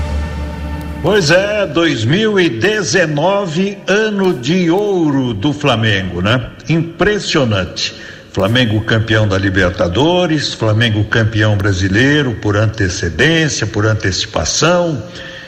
Pois 1.02 1.30
é, 1.30 1.66
2019, 1.66 3.78
ano 3.86 4.34
de 4.34 4.70
ouro 4.70 5.32
do 5.32 5.50
Flamengo, 5.50 6.20
né? 6.20 6.50
Impressionante. 6.68 7.94
Flamengo 8.34 8.78
campeão 8.82 9.26
da 9.26 9.38
Libertadores, 9.38 10.52
Flamengo 10.52 11.02
campeão 11.04 11.56
brasileiro 11.56 12.34
por 12.34 12.54
antecedência, 12.54 13.66
por 13.66 13.86
antecipação, 13.86 15.02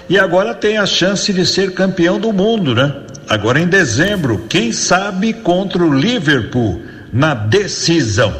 e 0.08 0.18
agora 0.18 0.54
tem 0.54 0.78
a 0.78 0.86
chance 0.86 1.30
de 1.34 1.44
ser 1.44 1.74
campeão 1.74 2.18
do 2.18 2.32
mundo, 2.32 2.74
né? 2.74 2.90
Agora 3.28 3.60
em 3.60 3.66
dezembro, 3.66 4.46
quem 4.48 4.72
sabe 4.72 5.34
contra 5.34 5.84
o 5.84 5.92
Liverpool 5.92 6.80
na 7.12 7.34
decisão. 7.34 8.34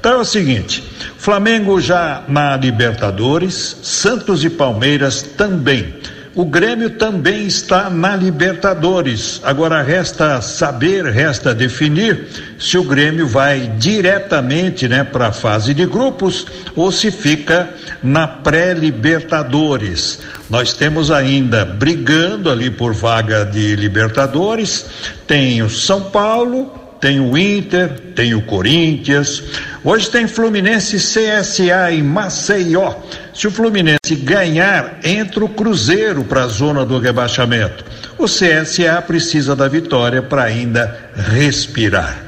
Então 0.00 0.14
é 0.14 0.16
o 0.16 0.24
seguinte: 0.24 0.82
Flamengo 1.16 1.80
já 1.80 2.24
na 2.26 2.56
Libertadores, 2.56 3.76
Santos 3.84 4.44
e 4.44 4.50
Palmeiras 4.50 5.22
também. 5.22 5.94
O 6.36 6.44
Grêmio 6.44 6.90
também 6.90 7.46
está 7.46 7.88
na 7.88 8.14
Libertadores. 8.14 9.40
Agora 9.42 9.80
resta 9.80 10.38
saber, 10.42 11.06
resta 11.06 11.54
definir 11.54 12.26
se 12.58 12.76
o 12.76 12.84
Grêmio 12.84 13.26
vai 13.26 13.72
diretamente, 13.78 14.86
né, 14.86 15.02
para 15.02 15.28
a 15.28 15.32
fase 15.32 15.72
de 15.72 15.86
grupos 15.86 16.44
ou 16.76 16.92
se 16.92 17.10
fica 17.10 17.70
na 18.02 18.28
pré-Libertadores. 18.28 20.18
Nós 20.50 20.74
temos 20.74 21.10
ainda 21.10 21.64
brigando 21.64 22.50
ali 22.50 22.68
por 22.68 22.92
vaga 22.92 23.42
de 23.46 23.74
Libertadores, 23.74 24.84
tem 25.26 25.62
o 25.62 25.70
São 25.70 26.02
Paulo, 26.02 26.85
tem 27.06 27.20
o 27.20 27.38
Inter, 27.38 27.88
tem 28.16 28.34
o 28.34 28.42
Corinthians. 28.42 29.40
Hoje 29.84 30.10
tem 30.10 30.26
Fluminense 30.26 30.96
CSA 30.96 31.92
em 31.92 32.02
Maceió. 32.02 32.96
Se 33.32 33.46
o 33.46 33.50
Fluminense 33.50 34.16
ganhar, 34.16 34.98
entra 35.04 35.44
o 35.44 35.48
Cruzeiro 35.48 36.24
para 36.24 36.42
a 36.42 36.48
zona 36.48 36.84
do 36.84 36.98
rebaixamento. 36.98 37.84
O 38.18 38.24
CSA 38.24 39.00
precisa 39.06 39.54
da 39.54 39.68
vitória 39.68 40.20
para 40.20 40.42
ainda 40.42 40.98
respirar. 41.14 42.24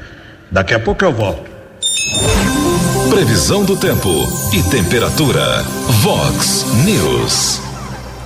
Daqui 0.49 0.73
a 0.73 0.79
pouco 0.79 1.03
eu 1.03 1.11
volto. 1.11 1.49
Previsão 3.09 3.65
do 3.65 3.75
tempo 3.75 4.09
e 4.53 4.63
temperatura. 4.69 5.61
Vox 6.01 6.65
News. 6.85 7.68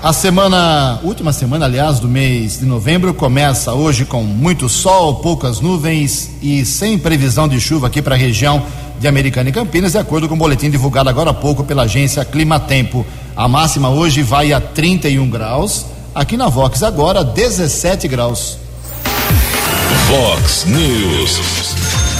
A 0.04 0.12
semana, 0.12 1.00
última 1.02 1.32
semana, 1.32 1.64
aliás, 1.64 1.98
do 1.98 2.10
mês 2.10 2.60
de 2.60 2.66
novembro, 2.66 3.14
começa 3.14 3.72
hoje 3.72 4.04
com 4.04 4.22
muito 4.22 4.68
sol, 4.68 5.16
poucas 5.22 5.62
nuvens 5.62 6.30
e 6.42 6.66
sem 6.66 7.00
previsão 7.00 7.48
de 7.48 7.58
chuva 7.58 7.88
aqui 7.88 8.02
para 8.02 8.14
a 8.14 8.18
região 8.18 8.66
de 9.00 9.08
Americana 9.08 9.48
e 9.48 9.54
Campinas, 9.54 9.94
de 9.94 9.98
acordo 9.98 10.28
com 10.28 10.36
o 10.36 10.38
boletim 10.38 10.70
divulgado 10.70 11.10
agora 11.10 11.30
há 11.30 11.34
pouco 11.34 11.64
pela 11.64 11.84
agência 11.84 12.26
Climatempo. 12.26 13.06
A 13.34 13.48
máxima 13.48 13.92
hoje 13.92 14.22
vai 14.24 14.52
a 14.52 14.60
31 14.60 15.30
graus, 15.30 15.86
aqui 16.14 16.36
na 16.36 16.50
Vox 16.50 16.84
agora 16.84 17.24
17 17.24 18.06
graus. 18.10 18.58
Vox 20.10 20.66
News. 20.66 21.76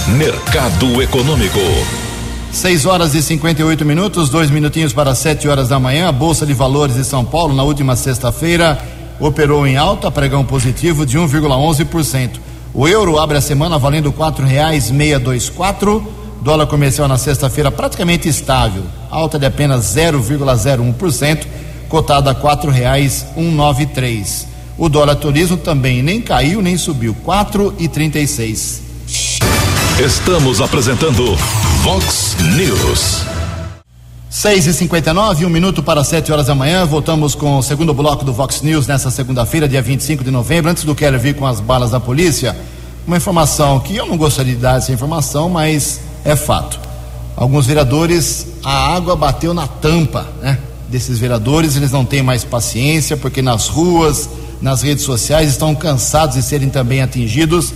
Mercado 0.08 1.02
Econômico. 1.02 1.60
6 2.54 2.86
horas 2.86 3.14
e 3.16 3.22
58 3.22 3.84
minutos, 3.84 4.30
dois 4.30 4.48
minutinhos 4.48 4.92
para 4.92 5.12
7 5.12 5.48
horas 5.48 5.68
da 5.68 5.80
manhã. 5.80 6.08
A 6.08 6.12
Bolsa 6.12 6.46
de 6.46 6.54
Valores 6.54 6.94
de 6.94 7.04
São 7.04 7.24
Paulo, 7.24 7.52
na 7.52 7.64
última 7.64 7.96
sexta-feira, 7.96 8.78
operou 9.18 9.66
em 9.66 9.76
alta, 9.76 10.08
pregão 10.08 10.44
positivo 10.44 11.04
de 11.04 11.18
1,11%. 11.18 12.38
O 12.72 12.86
euro 12.86 13.18
abre 13.18 13.38
a 13.38 13.40
semana 13.40 13.76
valendo 13.76 14.12
dois 15.18 15.50
quatro. 15.50 16.06
Dólar 16.42 16.68
comercial 16.68 17.08
na 17.08 17.18
sexta-feira 17.18 17.72
praticamente 17.72 18.28
estável, 18.28 18.84
alta 19.10 19.36
de 19.36 19.46
apenas 19.46 19.86
0,01%, 19.86 21.46
cotado 21.88 22.30
a 22.30 22.34
nove 23.50 23.84
três. 23.86 24.46
O 24.78 24.88
dólar 24.88 25.16
turismo 25.16 25.56
também 25.56 26.02
nem 26.02 26.20
caiu 26.20 26.62
nem 26.62 26.76
subiu, 26.76 27.16
e 27.80 27.88
seis. 28.28 28.83
Estamos 30.00 30.60
apresentando 30.60 31.36
Vox 31.84 32.36
News. 32.56 33.22
6 34.28 34.66
e 34.66 34.72
59 34.72 35.46
um 35.46 35.48
minuto 35.48 35.84
para 35.84 36.02
7 36.02 36.32
horas 36.32 36.46
da 36.46 36.54
manhã. 36.54 36.84
Voltamos 36.84 37.36
com 37.36 37.58
o 37.58 37.62
segundo 37.62 37.94
bloco 37.94 38.24
do 38.24 38.32
Vox 38.32 38.60
News 38.60 38.88
nessa 38.88 39.08
segunda-feira, 39.08 39.68
dia 39.68 39.80
25 39.80 40.24
de 40.24 40.32
novembro. 40.32 40.68
Antes 40.68 40.82
do 40.82 40.96
Keller 40.96 41.20
vir 41.20 41.36
com 41.36 41.46
as 41.46 41.60
balas 41.60 41.92
da 41.92 42.00
polícia, 42.00 42.56
uma 43.06 43.18
informação 43.18 43.78
que 43.78 43.94
eu 43.94 44.04
não 44.04 44.16
gostaria 44.16 44.56
de 44.56 44.60
dar 44.60 44.78
essa 44.78 44.90
informação, 44.90 45.48
mas 45.48 46.00
é 46.24 46.34
fato. 46.34 46.80
Alguns 47.36 47.66
vereadores, 47.66 48.48
a 48.64 48.96
água 48.96 49.14
bateu 49.14 49.54
na 49.54 49.68
tampa, 49.68 50.26
né? 50.42 50.58
Desses 50.88 51.20
vereadores, 51.20 51.76
eles 51.76 51.92
não 51.92 52.04
têm 52.04 52.20
mais 52.20 52.42
paciência, 52.42 53.16
porque 53.16 53.40
nas 53.40 53.68
ruas, 53.68 54.28
nas 54.60 54.82
redes 54.82 55.04
sociais, 55.04 55.50
estão 55.50 55.72
cansados 55.72 56.34
de 56.34 56.42
serem 56.42 56.68
também 56.68 57.00
atingidos 57.00 57.72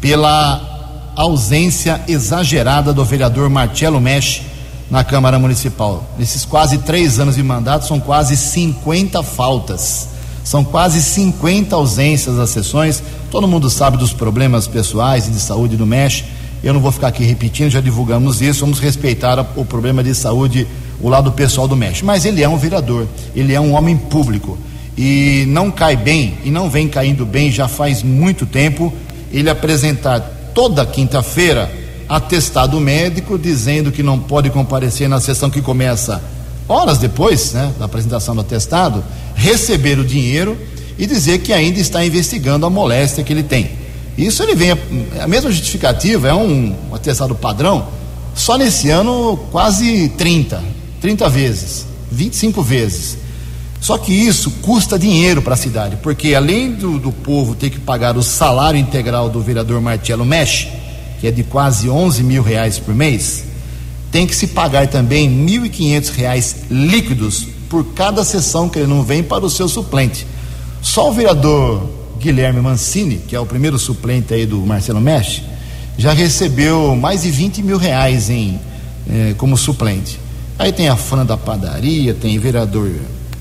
pela 0.00 0.72
ausência 1.14 2.00
exagerada 2.08 2.92
do 2.92 3.04
vereador 3.04 3.48
Marcelo 3.48 4.00
Mesh 4.00 4.42
na 4.90 5.02
Câmara 5.02 5.38
Municipal. 5.38 6.04
Nesses 6.18 6.44
quase 6.44 6.78
três 6.78 7.18
anos 7.18 7.36
de 7.36 7.42
mandato, 7.42 7.86
são 7.86 7.98
quase 7.98 8.36
50 8.36 9.22
faltas. 9.22 10.08
São 10.44 10.64
quase 10.64 11.02
50 11.02 11.74
ausências 11.74 12.36
das 12.36 12.50
sessões. 12.50 13.02
Todo 13.30 13.48
mundo 13.48 13.70
sabe 13.70 13.96
dos 13.96 14.12
problemas 14.12 14.66
pessoais 14.66 15.28
e 15.28 15.30
de 15.30 15.40
saúde 15.40 15.76
do 15.76 15.86
Mesh. 15.86 16.24
Eu 16.62 16.72
não 16.72 16.80
vou 16.80 16.92
ficar 16.92 17.08
aqui 17.08 17.24
repetindo, 17.24 17.70
já 17.70 17.80
divulgamos 17.80 18.42
isso. 18.42 18.60
Vamos 18.60 18.80
respeitar 18.80 19.40
o 19.56 19.64
problema 19.64 20.02
de 20.02 20.14
saúde, 20.14 20.66
o 21.00 21.08
lado 21.08 21.32
pessoal 21.32 21.66
do 21.66 21.76
Mesh. 21.76 22.02
Mas 22.02 22.24
ele 22.24 22.42
é 22.42 22.48
um 22.48 22.56
vereador, 22.56 23.06
ele 23.34 23.54
é 23.54 23.60
um 23.60 23.74
homem 23.74 23.96
público. 23.96 24.58
E 24.96 25.44
não 25.48 25.70
cai 25.70 25.96
bem, 25.96 26.34
e 26.44 26.50
não 26.50 26.68
vem 26.68 26.86
caindo 26.86 27.24
bem 27.24 27.50
já 27.50 27.66
faz 27.66 28.02
muito 28.02 28.44
tempo, 28.44 28.92
ele 29.32 29.48
apresentar 29.48 30.31
toda 30.54 30.84
quinta-feira 30.86 31.70
atestado 32.08 32.78
médico 32.80 33.38
dizendo 33.38 33.90
que 33.90 34.02
não 34.02 34.18
pode 34.18 34.50
comparecer 34.50 35.08
na 35.08 35.20
sessão 35.20 35.48
que 35.48 35.62
começa 35.62 36.22
horas 36.68 36.98
depois 36.98 37.52
né, 37.52 37.72
da 37.78 37.86
apresentação 37.86 38.34
do 38.34 38.40
atestado, 38.40 39.04
receber 39.34 39.98
o 39.98 40.04
dinheiro 40.04 40.56
e 40.98 41.06
dizer 41.06 41.38
que 41.38 41.52
ainda 41.52 41.80
está 41.80 42.04
investigando 42.04 42.66
a 42.66 42.70
moléstia 42.70 43.24
que 43.24 43.32
ele 43.32 43.42
tem. 43.42 43.70
Isso 44.16 44.42
ele 44.42 44.54
vem, 44.54 44.70
a 45.20 45.26
mesma 45.26 45.50
justificativa, 45.50 46.28
é 46.28 46.34
um, 46.34 46.74
um 46.90 46.94
atestado 46.94 47.34
padrão, 47.34 47.88
só 48.34 48.56
nesse 48.58 48.90
ano 48.90 49.38
quase 49.50 50.10
30, 50.10 50.62
30 51.00 51.28
vezes, 51.28 51.86
25 52.10 52.62
vezes. 52.62 53.18
Só 53.82 53.98
que 53.98 54.12
isso 54.12 54.48
custa 54.62 54.96
dinheiro 54.96 55.42
para 55.42 55.54
a 55.54 55.56
cidade, 55.56 55.98
porque 56.00 56.36
além 56.36 56.70
do, 56.70 57.00
do 57.00 57.10
povo 57.10 57.56
ter 57.56 57.68
que 57.68 57.80
pagar 57.80 58.16
o 58.16 58.22
salário 58.22 58.78
integral 58.78 59.28
do 59.28 59.40
vereador 59.40 59.80
Marcelo 59.80 60.24
Mesh, 60.24 60.68
que 61.20 61.26
é 61.26 61.32
de 61.32 61.42
quase 61.42 61.90
11 61.90 62.22
mil 62.22 62.44
reais 62.44 62.78
por 62.78 62.94
mês, 62.94 63.42
tem 64.12 64.24
que 64.24 64.36
se 64.36 64.46
pagar 64.46 64.86
também 64.86 65.28
R$ 65.28 65.68
1.500 65.68 66.54
líquidos 66.70 67.48
por 67.68 67.86
cada 67.86 68.22
sessão 68.22 68.68
que 68.68 68.78
ele 68.78 68.86
não 68.86 69.02
vem 69.02 69.20
para 69.20 69.44
o 69.44 69.50
seu 69.50 69.68
suplente. 69.68 70.28
Só 70.80 71.10
o 71.10 71.12
vereador 71.12 71.90
Guilherme 72.20 72.60
Mancini, 72.60 73.16
que 73.16 73.34
é 73.34 73.40
o 73.40 73.46
primeiro 73.46 73.80
suplente 73.80 74.32
aí 74.32 74.46
do 74.46 74.58
Marcelo 74.58 75.00
Mesh, 75.00 75.42
já 75.98 76.12
recebeu 76.12 76.94
mais 76.94 77.22
de 77.22 77.32
20 77.32 77.64
mil 77.64 77.78
reais 77.78 78.30
em, 78.30 78.60
eh, 79.10 79.34
como 79.36 79.56
suplente. 79.56 80.20
Aí 80.56 80.70
tem 80.70 80.88
a 80.88 80.94
Fran 80.94 81.26
da 81.26 81.36
padaria, 81.36 82.14
tem 82.14 82.38
vereador 82.38 82.88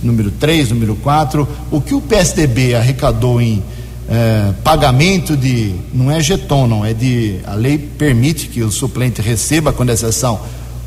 número 0.04 0.32
3, 0.32 0.70
número 0.70 0.96
4. 0.96 1.48
O 1.70 1.82
que 1.82 1.94
o 1.94 2.02
PSDB 2.02 2.76
arrecadou 2.76 3.42
em 3.42 3.64
eh, 4.10 4.54
pagamento 4.64 5.38
de. 5.38 5.74
não 5.94 6.12
é 6.12 6.20
jeton, 6.20 6.68
não, 6.68 6.86
é 6.86 6.94
de. 6.94 7.40
A 7.46 7.54
lei 7.54 7.78
permite 7.78 8.48
que 8.48 8.62
o 8.62 8.72
suplente 8.72 9.22
receba, 9.22 9.72
quando 9.72 9.90
é 9.90 9.96
sessão 9.96 10.40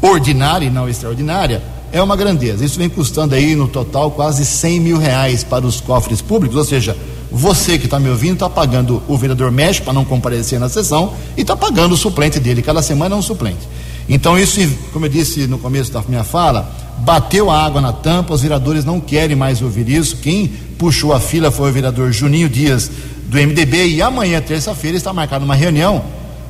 ordinária 0.02 0.66
e 0.66 0.70
não 0.70 0.88
extraordinária, 0.88 1.62
é 1.90 2.02
uma 2.02 2.16
grandeza. 2.16 2.64
Isso 2.64 2.78
vem 2.78 2.88
custando 2.88 3.34
aí 3.34 3.54
no 3.54 3.66
total 3.66 4.10
quase 4.10 4.44
100 4.44 4.80
mil 4.80 4.98
reais 4.98 5.42
para 5.42 5.66
os 5.66 5.80
cofres 5.80 6.20
públicos, 6.20 6.56
ou 6.56 6.64
seja, 6.64 6.96
você 7.32 7.78
que 7.78 7.86
está 7.86 7.98
me 7.98 8.08
ouvindo 8.10 8.34
está 8.34 8.50
pagando 8.50 9.02
o 9.08 9.16
vereador 9.16 9.50
Mesh 9.50 9.80
para 9.80 9.92
não 9.92 10.04
comparecer 10.04 10.60
na 10.60 10.68
sessão 10.68 11.14
e 11.36 11.40
está 11.40 11.56
pagando 11.56 11.94
o 11.94 11.96
suplente 11.96 12.38
dele. 12.38 12.62
Cada 12.62 12.82
semana 12.82 13.14
é 13.14 13.18
um 13.18 13.22
suplente. 13.22 13.66
Então, 14.08 14.38
isso, 14.38 14.60
como 14.92 15.06
eu 15.06 15.08
disse 15.08 15.46
no 15.46 15.58
começo 15.58 15.90
da 15.90 16.02
minha 16.06 16.24
fala, 16.24 16.70
bateu 16.98 17.50
a 17.50 17.64
água 17.64 17.80
na 17.80 17.92
tampa, 17.92 18.34
os 18.34 18.42
vereadores 18.42 18.84
não 18.84 19.00
querem 19.00 19.36
mais 19.36 19.60
ouvir 19.62 19.88
isso. 19.88 20.16
Quem 20.16 20.48
puxou 20.78 21.12
a 21.12 21.20
fila 21.20 21.50
foi 21.50 21.70
o 21.70 21.72
vereador 21.72 22.12
Juninho 22.12 22.48
Dias, 22.48 22.90
do 23.26 23.36
MDB, 23.38 23.88
e 23.88 24.02
amanhã, 24.02 24.40
terça-feira, 24.40 24.96
está 24.96 25.12
marcada 25.12 25.44
uma 25.44 25.54
reunião 25.54 26.04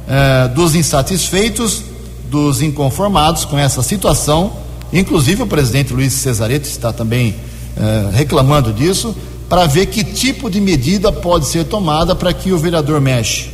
eh, 0.09 0.49
dos 0.49 0.75
insatisfeitos, 0.75 1.83
dos 2.31 2.61
inconformados 2.63 3.45
com 3.45 3.59
essa 3.59 3.83
situação. 3.83 4.53
Inclusive, 4.93 5.43
o 5.43 5.47
presidente 5.47 5.93
Luiz 5.93 6.13
Cesareto 6.13 6.69
está 6.69 6.93
também 6.93 7.35
eh, 7.77 8.11
reclamando 8.13 8.73
disso 8.73 9.15
para 9.49 9.67
ver 9.67 9.87
que 9.87 10.05
tipo 10.05 10.51
de 10.51 10.61
medida 10.61 11.13
pode 11.13 11.47
ser 11.47 11.65
tomada 11.65 12.15
para 12.15 12.33
que 12.33 12.53
o 12.53 12.59
vereador 12.59 13.01
mexe. 13.01 13.51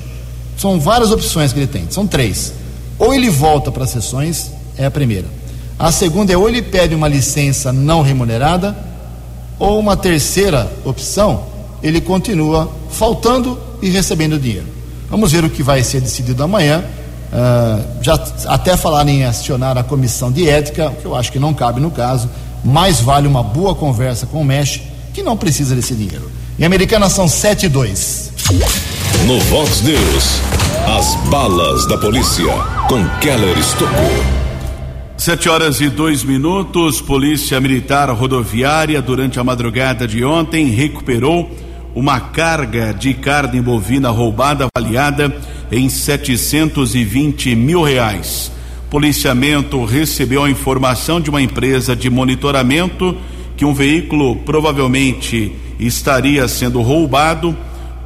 São 0.57 0.79
várias 0.79 1.11
opções 1.11 1.53
que 1.53 1.59
ele 1.59 1.67
tem, 1.67 1.87
são 1.91 2.07
três. 2.07 2.53
Ou 2.99 3.15
ele 3.15 3.31
volta 3.31 3.73
para 3.73 3.85
as 3.85 3.91
sessões, 3.91 4.51
é 4.77 4.85
a 4.85 4.91
primeira. 4.91 5.40
A 5.81 5.91
segunda 5.91 6.31
é 6.31 6.37
ou 6.37 6.47
ele 6.47 6.61
pede 6.61 6.95
uma 6.95 7.09
licença 7.09 7.73
não 7.73 8.03
remunerada, 8.03 8.77
ou 9.59 9.79
uma 9.79 9.97
terceira 9.97 10.71
opção, 10.85 11.45
ele 11.83 12.03
continua 12.03 12.71
faltando 12.91 13.59
e 13.81 13.89
recebendo 13.89 14.39
dinheiro. 14.39 14.67
Vamos 15.09 15.33
ver 15.33 15.43
o 15.43 15.49
que 15.49 15.63
vai 15.63 15.83
ser 15.83 16.03
decidido 16.03 16.43
amanhã. 16.43 16.85
Uh, 17.33 18.03
já 18.03 18.23
até 18.47 18.77
falar 18.77 19.09
em 19.09 19.25
acionar 19.25 19.79
a 19.79 19.83
comissão 19.83 20.31
de 20.31 20.47
ética, 20.51 20.93
que 21.01 21.07
eu 21.07 21.17
acho 21.17 21.33
que 21.33 21.39
não 21.39 21.55
cabe 21.55 21.81
no 21.81 21.91
caso, 21.91 22.29
mais 22.63 23.01
vale 23.01 23.27
uma 23.27 23.43
boa 23.43 23.75
conversa 23.75 24.27
com 24.27 24.43
o 24.43 24.45
Mesh 24.45 24.83
que 25.15 25.23
não 25.23 25.35
precisa 25.35 25.75
desse 25.75 25.95
dinheiro. 25.95 26.31
Em 26.59 26.65
Americana 26.65 27.09
são 27.09 27.27
7 27.27 27.65
e 27.65 27.69
2. 27.71 28.33
No 29.27 29.41
Vox 29.45 29.81
News, 29.81 30.41
as 30.99 31.15
balas 31.31 31.87
da 31.89 31.97
polícia 31.97 32.53
com 32.87 33.03
Keller 33.21 33.59
Estocou. 33.59 34.40
Sete 35.21 35.51
horas 35.51 35.83
e 35.83 35.91
dois 35.91 36.25
minutos, 36.25 37.03
Polícia 37.03 37.61
Militar 37.61 38.09
Rodoviária, 38.09 39.03
durante 39.03 39.39
a 39.39 39.45
madrugada 39.45 40.09
de 40.09 40.25
ontem, 40.25 40.71
recuperou 40.71 41.55
uma 41.95 42.19
carga 42.19 42.95
de 42.95 43.13
carne 43.13 43.61
bovina 43.61 44.09
roubada 44.09 44.67
avaliada 44.75 45.31
em 45.71 45.91
720 45.91 47.55
mil 47.55 47.83
reais. 47.83 48.51
Policiamento 48.89 49.85
recebeu 49.85 50.43
a 50.43 50.49
informação 50.49 51.21
de 51.21 51.29
uma 51.29 51.43
empresa 51.43 51.95
de 51.95 52.09
monitoramento 52.09 53.15
que 53.59 53.65
um 53.67 53.75
veículo 53.75 54.37
provavelmente 54.37 55.53
estaria 55.79 56.49
sendo 56.49 56.81
roubado, 56.81 57.55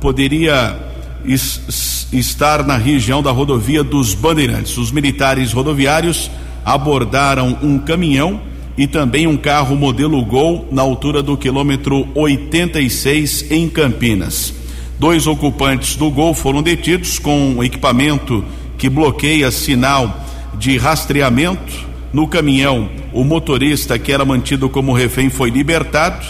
poderia 0.01 0.77
estar 1.25 2.67
na 2.67 2.77
região 2.77 3.23
da 3.23 3.31
rodovia 3.31 3.85
dos 3.85 4.15
Bandeirantes. 4.15 4.77
Os 4.77 4.91
militares 4.91 5.53
rodoviários 5.53 6.29
abordaram 6.65 7.59
um 7.63 7.79
caminhão 7.79 8.41
e 8.77 8.87
também 8.87 9.27
um 9.27 9.37
carro 9.37 9.77
modelo 9.77 10.25
Gol 10.25 10.69
na 10.73 10.83
altura 10.83 11.23
do 11.23 11.37
quilômetro 11.37 12.09
86 12.15 13.51
em 13.51 13.69
Campinas. 13.69 14.55
Dois 14.99 15.27
ocupantes 15.27 15.97
do 15.97 16.11
Gol 16.11 16.35
foram 16.35 16.63
detidos 16.63 17.19
com 17.19 17.63
equipamento 17.63 18.45
que 18.79 18.89
bloqueia 18.89 19.51
sinal 19.51 20.25
de 20.59 20.77
rastreamento 20.77 21.95
no 22.13 22.29
caminhão, 22.29 22.89
o 23.13 23.25
motorista 23.25 23.99
que 23.99 24.13
era 24.13 24.25
mantido 24.25 24.69
como 24.69 24.93
refém 24.93 25.29
foi 25.29 25.51
libertado 25.51 26.25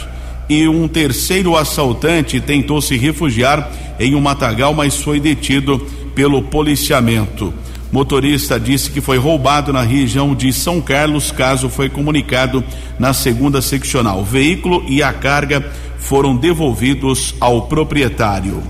e 0.49 0.67
um 0.67 0.89
terceiro 0.89 1.57
assaltante 1.57 2.41
tentou 2.41 2.81
se 2.81 2.97
refugiar 2.97 3.71
em 4.01 4.15
um 4.15 4.21
matagal, 4.21 4.73
mas 4.73 4.97
foi 4.97 5.21
detido 5.21 5.79
pelo 6.15 6.43
policiamento. 6.43 7.53
Motorista 7.95 8.59
disse 8.59 8.91
que 8.91 9.01
foi 9.01 9.19
roubado 9.19 9.73
na 9.73 9.83
região 9.83 10.35
de 10.35 10.53
São 10.53 10.81
Carlos, 10.81 11.31
caso 11.31 11.69
foi 11.69 11.89
comunicado 11.89 12.65
na 12.99 13.13
segunda 13.13 13.63
seccional. 13.63 14.19
O 14.19 14.25
veículo 14.25 14.85
e 14.89 15.01
a 15.01 15.13
carga 15.13 15.65
foram 15.97 16.35
devolvidos 16.35 17.37
ao 17.39 17.69
proprietário. 17.69 18.61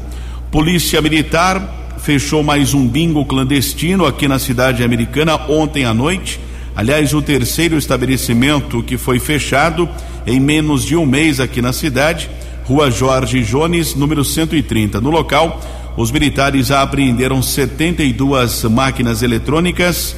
Polícia 0.50 1.00
Militar 1.00 1.94
fechou 2.02 2.42
mais 2.42 2.74
um 2.74 2.86
bingo 2.86 3.24
clandestino 3.24 4.04
aqui 4.04 4.28
na 4.28 4.38
cidade 4.38 4.84
americana 4.84 5.40
ontem 5.48 5.86
à 5.86 5.94
noite 5.94 6.38
Aliás, 6.76 7.14
o 7.14 7.22
terceiro 7.22 7.78
estabelecimento 7.78 8.82
que 8.82 8.98
foi 8.98 9.20
fechado 9.20 9.88
em 10.26 10.40
menos 10.40 10.84
de 10.84 10.96
um 10.96 11.06
mês 11.06 11.38
aqui 11.38 11.62
na 11.62 11.72
cidade, 11.72 12.28
Rua 12.64 12.90
Jorge 12.90 13.42
Jones, 13.44 13.94
número 13.94 14.24
130. 14.24 15.00
No 15.00 15.08
local, 15.08 15.60
os 15.96 16.10
militares 16.10 16.70
apreenderam 16.70 17.42
72 17.42 18.64
máquinas 18.64 19.22
eletrônicas, 19.22 20.16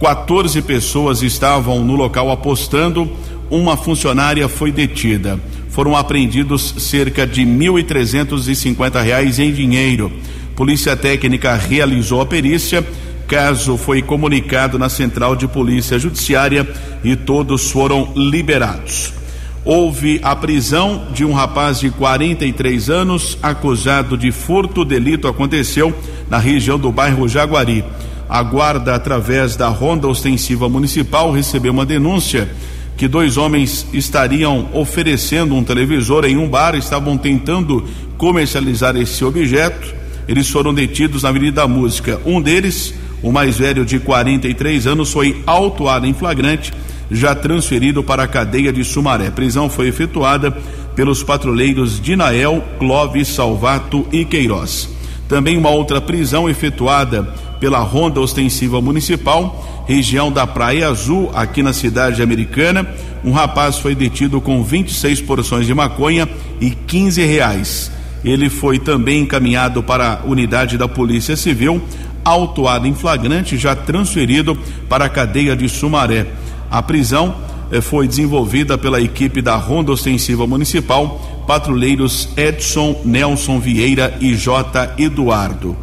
14 0.00 0.62
pessoas 0.62 1.22
estavam 1.22 1.84
no 1.84 1.94
local 1.94 2.30
apostando, 2.30 3.10
uma 3.50 3.76
funcionária 3.76 4.48
foi 4.48 4.70
detida. 4.70 5.38
Foram 5.68 5.96
apreendidos 5.96 6.74
cerca 6.78 7.26
de 7.26 7.42
1.350 7.42 9.02
reais 9.02 9.38
em 9.38 9.52
dinheiro. 9.52 10.12
Polícia 10.56 10.96
Técnica 10.96 11.54
realizou 11.54 12.20
a 12.20 12.26
perícia 12.26 12.84
caso 13.30 13.76
foi 13.76 14.02
comunicado 14.02 14.76
na 14.76 14.88
Central 14.88 15.36
de 15.36 15.46
Polícia 15.46 15.96
Judiciária 16.00 16.68
e 17.04 17.14
todos 17.14 17.70
foram 17.70 18.12
liberados. 18.16 19.19
Houve 19.64 20.20
a 20.22 20.34
prisão 20.34 21.08
de 21.12 21.24
um 21.24 21.32
rapaz 21.32 21.80
de 21.80 21.90
43 21.90 22.88
anos 22.88 23.36
acusado 23.42 24.16
de 24.16 24.32
furto. 24.32 24.80
O 24.80 24.84
delito 24.84 25.28
aconteceu 25.28 25.94
na 26.30 26.38
região 26.38 26.78
do 26.78 26.90
bairro 26.90 27.28
Jaguari. 27.28 27.84
A 28.28 28.42
guarda, 28.42 28.94
através 28.94 29.56
da 29.56 29.68
Ronda 29.68 30.08
Ostensiva 30.08 30.68
Municipal, 30.68 31.30
recebeu 31.30 31.72
uma 31.72 31.84
denúncia 31.84 32.48
que 32.96 33.08
dois 33.08 33.36
homens 33.36 33.86
estariam 33.92 34.68
oferecendo 34.72 35.54
um 35.54 35.64
televisor 35.64 36.24
em 36.24 36.36
um 36.36 36.48
bar, 36.48 36.74
estavam 36.74 37.18
tentando 37.18 37.84
comercializar 38.16 38.96
esse 38.96 39.24
objeto. 39.24 39.94
Eles 40.28 40.48
foram 40.48 40.72
detidos 40.72 41.22
na 41.22 41.28
Avenida 41.28 41.62
da 41.62 41.68
Música. 41.68 42.20
Um 42.24 42.40
deles 42.40 42.94
o 43.22 43.30
mais 43.30 43.58
velho, 43.58 43.84
de 43.84 43.98
43 43.98 44.86
anos, 44.86 45.12
foi 45.12 45.42
autuado 45.46 46.06
em 46.06 46.14
flagrante, 46.14 46.72
já 47.10 47.34
transferido 47.34 48.02
para 48.02 48.22
a 48.22 48.28
cadeia 48.28 48.72
de 48.72 48.84
Sumaré. 48.84 49.30
Prisão 49.30 49.68
foi 49.68 49.88
efetuada 49.88 50.50
pelos 50.94 51.22
patrulheiros 51.22 52.00
Dinael, 52.00 52.62
Clóvis, 52.78 53.28
Salvato 53.28 54.06
e 54.12 54.24
Queiroz. 54.24 54.88
Também 55.28 55.56
uma 55.56 55.70
outra 55.70 56.00
prisão 56.00 56.48
efetuada 56.48 57.22
pela 57.60 57.78
Ronda 57.78 58.20
Ostensiva 58.20 58.80
Municipal, 58.80 59.84
região 59.86 60.32
da 60.32 60.46
Praia 60.46 60.88
Azul, 60.88 61.30
aqui 61.34 61.62
na 61.62 61.72
cidade 61.72 62.22
americana. 62.22 62.86
Um 63.24 63.32
rapaz 63.32 63.78
foi 63.78 63.94
detido 63.94 64.40
com 64.40 64.62
26 64.62 65.20
porções 65.20 65.66
de 65.66 65.74
maconha 65.74 66.28
e 66.60 66.70
15 66.70 67.22
reais. 67.24 67.92
Ele 68.24 68.48
foi 68.48 68.78
também 68.78 69.22
encaminhado 69.22 69.82
para 69.82 70.14
a 70.14 70.26
unidade 70.26 70.76
da 70.76 70.88
Polícia 70.88 71.36
Civil, 71.36 71.82
autuado 72.24 72.86
em 72.86 72.94
flagrante, 72.94 73.56
já 73.56 73.74
transferido 73.74 74.58
para 74.88 75.06
a 75.06 75.08
cadeia 75.08 75.54
de 75.56 75.68
Sumaré. 75.68 76.26
A 76.70 76.82
prisão 76.82 77.34
eh, 77.72 77.80
foi 77.80 78.06
desenvolvida 78.06 78.78
pela 78.78 79.00
equipe 79.00 79.42
da 79.42 79.56
Ronda 79.56 79.92
Ostensiva 79.92 80.46
Municipal, 80.46 81.20
patrulheiros 81.46 82.28
Edson, 82.36 83.00
Nelson 83.04 83.58
Vieira 83.58 84.16
e 84.20 84.34
J. 84.34 84.94
Eduardo. 84.98 85.76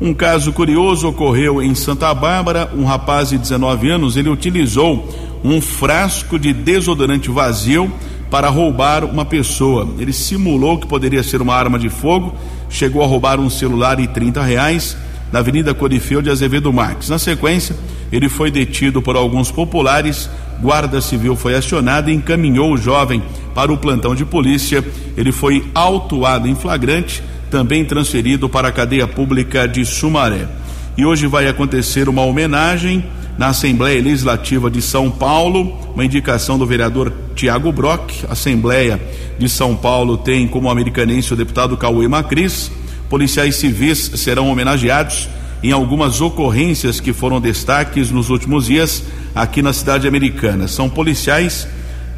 Um 0.00 0.12
caso 0.12 0.52
curioso 0.52 1.08
ocorreu 1.08 1.62
em 1.62 1.74
Santa 1.74 2.12
Bárbara. 2.12 2.70
Um 2.74 2.84
rapaz 2.84 3.30
de 3.30 3.38
19 3.38 3.88
anos 3.88 4.16
ele 4.16 4.28
utilizou 4.28 5.08
um 5.42 5.60
frasco 5.60 6.38
de 6.38 6.52
desodorante 6.52 7.30
vazio 7.30 7.90
para 8.30 8.48
roubar 8.48 9.04
uma 9.04 9.24
pessoa. 9.24 9.88
Ele 9.98 10.12
simulou 10.12 10.78
que 10.78 10.86
poderia 10.86 11.22
ser 11.22 11.40
uma 11.40 11.54
arma 11.54 11.78
de 11.78 11.88
fogo, 11.88 12.34
chegou 12.68 13.02
a 13.02 13.06
roubar 13.06 13.38
um 13.38 13.48
celular 13.48 14.00
e 14.00 14.08
30 14.08 14.42
reais 14.42 14.96
na 15.34 15.40
Avenida 15.40 15.74
Corifeu 15.74 16.22
de 16.22 16.30
Azevedo 16.30 16.72
Marques. 16.72 17.08
Na 17.08 17.18
sequência, 17.18 17.74
ele 18.12 18.28
foi 18.28 18.52
detido 18.52 19.02
por 19.02 19.16
alguns 19.16 19.50
populares, 19.50 20.30
Guarda 20.60 21.00
Civil 21.00 21.34
foi 21.34 21.56
acionada 21.56 22.08
e 22.08 22.14
encaminhou 22.14 22.72
o 22.72 22.76
jovem 22.76 23.20
para 23.52 23.72
o 23.72 23.76
plantão 23.76 24.14
de 24.14 24.24
polícia. 24.24 24.84
Ele 25.16 25.32
foi 25.32 25.66
autuado 25.74 26.46
em 26.46 26.54
flagrante, 26.54 27.20
também 27.50 27.84
transferido 27.84 28.48
para 28.48 28.68
a 28.68 28.72
cadeia 28.72 29.08
pública 29.08 29.66
de 29.66 29.84
Sumaré. 29.84 30.46
E 30.96 31.04
hoje 31.04 31.26
vai 31.26 31.48
acontecer 31.48 32.08
uma 32.08 32.22
homenagem 32.22 33.04
na 33.36 33.48
Assembleia 33.48 34.00
Legislativa 34.00 34.70
de 34.70 34.80
São 34.80 35.10
Paulo, 35.10 35.76
uma 35.94 36.04
indicação 36.04 36.56
do 36.56 36.64
vereador 36.64 37.12
Tiago 37.34 37.72
Brock. 37.72 38.24
A 38.28 38.34
Assembleia 38.34 39.02
de 39.36 39.48
São 39.48 39.74
Paulo 39.74 40.16
tem 40.16 40.46
como 40.46 40.70
americanense 40.70 41.32
o 41.32 41.36
deputado 41.36 41.76
Cauê 41.76 42.06
Macris. 42.06 42.70
Policiais 43.08 43.56
civis 43.56 44.12
serão 44.16 44.48
homenageados 44.48 45.28
em 45.62 45.72
algumas 45.72 46.20
ocorrências 46.20 47.00
que 47.00 47.12
foram 47.12 47.40
destaques 47.40 48.10
nos 48.10 48.28
últimos 48.28 48.66
dias 48.66 49.02
aqui 49.34 49.62
na 49.62 49.72
cidade 49.72 50.06
americana. 50.06 50.68
São 50.68 50.90
policiais 50.90 51.66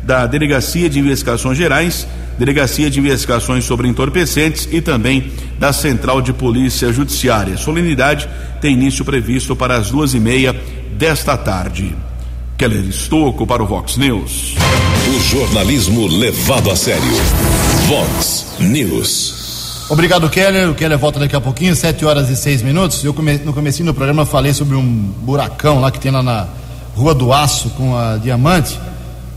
da 0.02 0.26
Delegacia 0.26 0.90
de 0.90 0.98
Investigações 0.98 1.56
Gerais, 1.56 2.06
Delegacia 2.38 2.90
de 2.90 3.00
Investigações 3.00 3.64
sobre 3.64 3.88
Entorpecentes 3.88 4.68
e 4.70 4.80
também 4.80 5.32
da 5.58 5.72
Central 5.72 6.20
de 6.20 6.32
Polícia 6.32 6.92
Judiciária. 6.92 7.56
Solenidade 7.56 8.28
tem 8.60 8.74
início 8.74 9.04
previsto 9.04 9.56
para 9.56 9.76
as 9.76 9.90
duas 9.90 10.12
e 10.12 10.20
meia 10.20 10.54
desta 10.96 11.36
tarde. 11.36 11.94
Keller 12.58 12.84
Estocco 12.84 13.46
para 13.46 13.62
o 13.62 13.66
Vox 13.66 13.96
News. 13.96 14.54
O 15.14 15.20
jornalismo 15.20 16.06
levado 16.06 16.70
a 16.70 16.76
sério. 16.76 17.02
Vox 17.86 18.56
News. 18.58 19.45
Obrigado, 19.88 20.28
Keller. 20.28 20.70
O 20.70 20.74
Keller 20.74 20.98
volta 20.98 21.20
daqui 21.20 21.36
a 21.36 21.40
pouquinho, 21.40 21.76
7 21.76 22.04
horas 22.04 22.28
e 22.28 22.36
6 22.36 22.62
minutos. 22.62 23.04
Eu 23.04 23.14
come, 23.14 23.38
no 23.38 23.52
começo 23.52 23.84
do 23.84 23.94
programa 23.94 24.26
falei 24.26 24.52
sobre 24.52 24.74
um 24.76 24.84
buracão 25.22 25.80
lá 25.80 25.90
que 25.90 26.00
tem 26.00 26.10
lá 26.10 26.22
na 26.22 26.48
Rua 26.96 27.14
do 27.14 27.32
Aço 27.32 27.70
com 27.70 27.96
a 27.96 28.16
Diamante. 28.16 28.78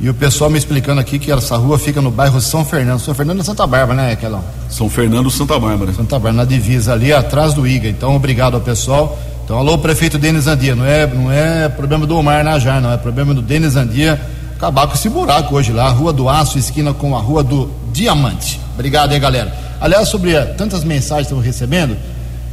E 0.02 0.10
o 0.10 0.14
pessoal 0.14 0.50
me 0.50 0.58
explicando 0.58 1.00
aqui 1.02 1.20
que 1.20 1.32
essa 1.32 1.58
rua 1.58 1.78
fica 1.78 2.02
no 2.02 2.10
bairro 2.10 2.40
São 2.40 2.64
Fernando. 2.64 3.00
São 3.00 3.14
Fernando 3.14 3.42
é 3.42 3.44
Santa 3.44 3.68
Bárbara, 3.68 4.02
né, 4.02 4.16
Kelão? 4.16 4.44
São 4.70 4.90
Fernando, 4.90 5.30
Santa 5.30 5.60
Bárbara. 5.60 5.94
Santa 5.94 6.16
Bárbara, 6.16 6.34
na 6.34 6.46
divisa 6.46 6.94
ali, 6.94 7.12
atrás 7.12 7.54
do 7.54 7.68
IGA. 7.68 7.90
Então, 7.90 8.16
obrigado 8.16 8.56
ao 8.56 8.62
pessoal. 8.62 9.20
Então, 9.44 9.58
alô, 9.58 9.78
prefeito 9.78 10.18
Denis 10.18 10.48
Andia, 10.48 10.74
não 10.74 10.86
é, 10.86 11.06
não 11.06 11.32
é 11.32 11.68
problema 11.68 12.08
do 12.08 12.16
Omar 12.16 12.44
Najar, 12.44 12.82
não, 12.82 12.92
é 12.92 12.98
problema 12.98 13.34
do 13.34 13.42
Denis 13.42 13.76
Andia 13.76 14.20
acabar 14.60 14.88
com 14.88 14.94
esse 14.94 15.08
buraco 15.10 15.56
hoje 15.56 15.72
lá, 15.72 15.90
Rua 15.90 16.12
do 16.12 16.28
Aço, 16.28 16.60
esquina 16.60 16.94
com 16.94 17.16
a 17.16 17.20
Rua 17.20 17.42
do 17.42 17.72
Diamante. 17.94 18.60
Obrigado 18.74 19.14
aí, 19.14 19.20
galera. 19.20 19.69
Aliás, 19.82 20.10
sobre 20.10 20.34
tantas 20.58 20.84
mensagens 20.84 21.28
que 21.28 21.34
estamos 21.34 21.46
recebendo, 21.46 21.96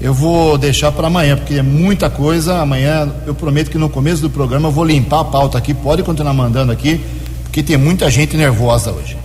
eu 0.01 0.15
vou 0.15 0.57
deixar 0.57 0.93
para 0.93 1.09
amanhã, 1.09 1.37
porque 1.37 1.55
é 1.55 1.63
muita 1.63 2.09
coisa. 2.09 2.61
Amanhã 2.61 3.09
eu 3.27 3.35
prometo 3.35 3.71
que 3.71 3.79
no 3.79 3.89
começo 3.89 4.23
do 4.23 4.31
programa 4.31 4.69
eu 4.69 4.73
vou 4.73 4.85
limpar 4.85 5.21
a 5.21 5.25
pauta 5.25 5.59
aqui, 5.59 5.75
pode 5.75 6.03
continuar 6.03 6.35
mandando 6.35 6.71
aqui, 6.71 7.01
porque 7.43 7.63
tem 7.63 7.77
muita 7.77 8.11
gente 8.11 8.37
nervosa 8.37 8.93
hoje. 8.93 9.17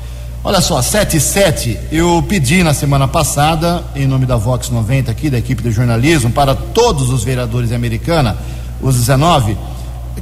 Olha 0.43 0.59
só, 0.61 0.81
7 0.81 1.17
e 1.17 1.19
7, 1.19 1.77
eu 1.91 2.25
pedi 2.27 2.63
na 2.63 2.73
semana 2.73 3.07
passada, 3.07 3.83
em 3.95 4.07
nome 4.07 4.25
da 4.25 4.37
Vox 4.37 4.69
90 4.69 5.11
aqui, 5.11 5.29
da 5.29 5.37
equipe 5.37 5.61
de 5.61 5.69
jornalismo, 5.69 6.31
para 6.31 6.55
todos 6.55 7.11
os 7.11 7.23
vereadores 7.23 7.69
de 7.69 7.75
Americana, 7.75 8.35
os 8.81 8.95
19, 8.95 9.55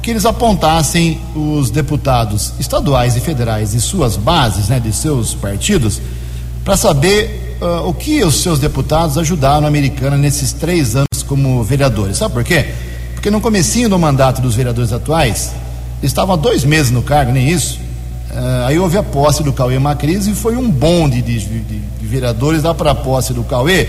que 0.02 0.10
eles 0.10 0.26
apontassem 0.26 1.18
os 1.34 1.70
deputados 1.70 2.52
estaduais 2.60 3.16
e 3.16 3.20
federais 3.20 3.72
e 3.72 3.80
suas 3.80 4.16
bases, 4.16 4.68
né, 4.68 4.78
de 4.78 4.92
seus 4.92 5.34
partidos, 5.34 6.02
para 6.64 6.76
saber 6.76 7.49
uh, 7.60 7.88
o 7.88 7.94
que 7.94 8.22
os 8.24 8.42
seus 8.42 8.58
deputados 8.58 9.18
ajudaram 9.18 9.64
a 9.64 9.68
Americana 9.68 10.16
nesses 10.16 10.52
três 10.52 10.96
anos 10.96 11.22
como 11.26 11.62
vereadores. 11.62 12.16
Sabe 12.16 12.34
por 12.34 12.44
quê? 12.44 12.66
Porque 13.14 13.30
no 13.30 13.40
comecinho 13.40 13.88
do 13.88 13.98
mandato 13.98 14.40
dos 14.40 14.54
vereadores 14.54 14.92
atuais, 14.92 15.52
estavam 16.02 16.34
há 16.34 16.38
dois 16.38 16.64
meses 16.64 16.90
no 16.90 17.02
cargo, 17.02 17.32
nem 17.32 17.48
isso, 17.48 17.78
Uh, 18.30 18.66
aí 18.66 18.78
houve 18.78 18.96
a 18.96 19.02
posse 19.02 19.42
do 19.42 19.52
Cauê 19.52 19.76
Macris 19.80 20.28
e 20.28 20.34
foi 20.36 20.54
um 20.54 20.70
bonde 20.70 21.20
de, 21.20 21.40
de, 21.40 21.60
de 21.80 22.06
vereadores 22.06 22.62
lá 22.62 22.72
para 22.72 22.92
a 22.92 22.94
posse 22.94 23.34
do 23.34 23.42
Cauê. 23.42 23.88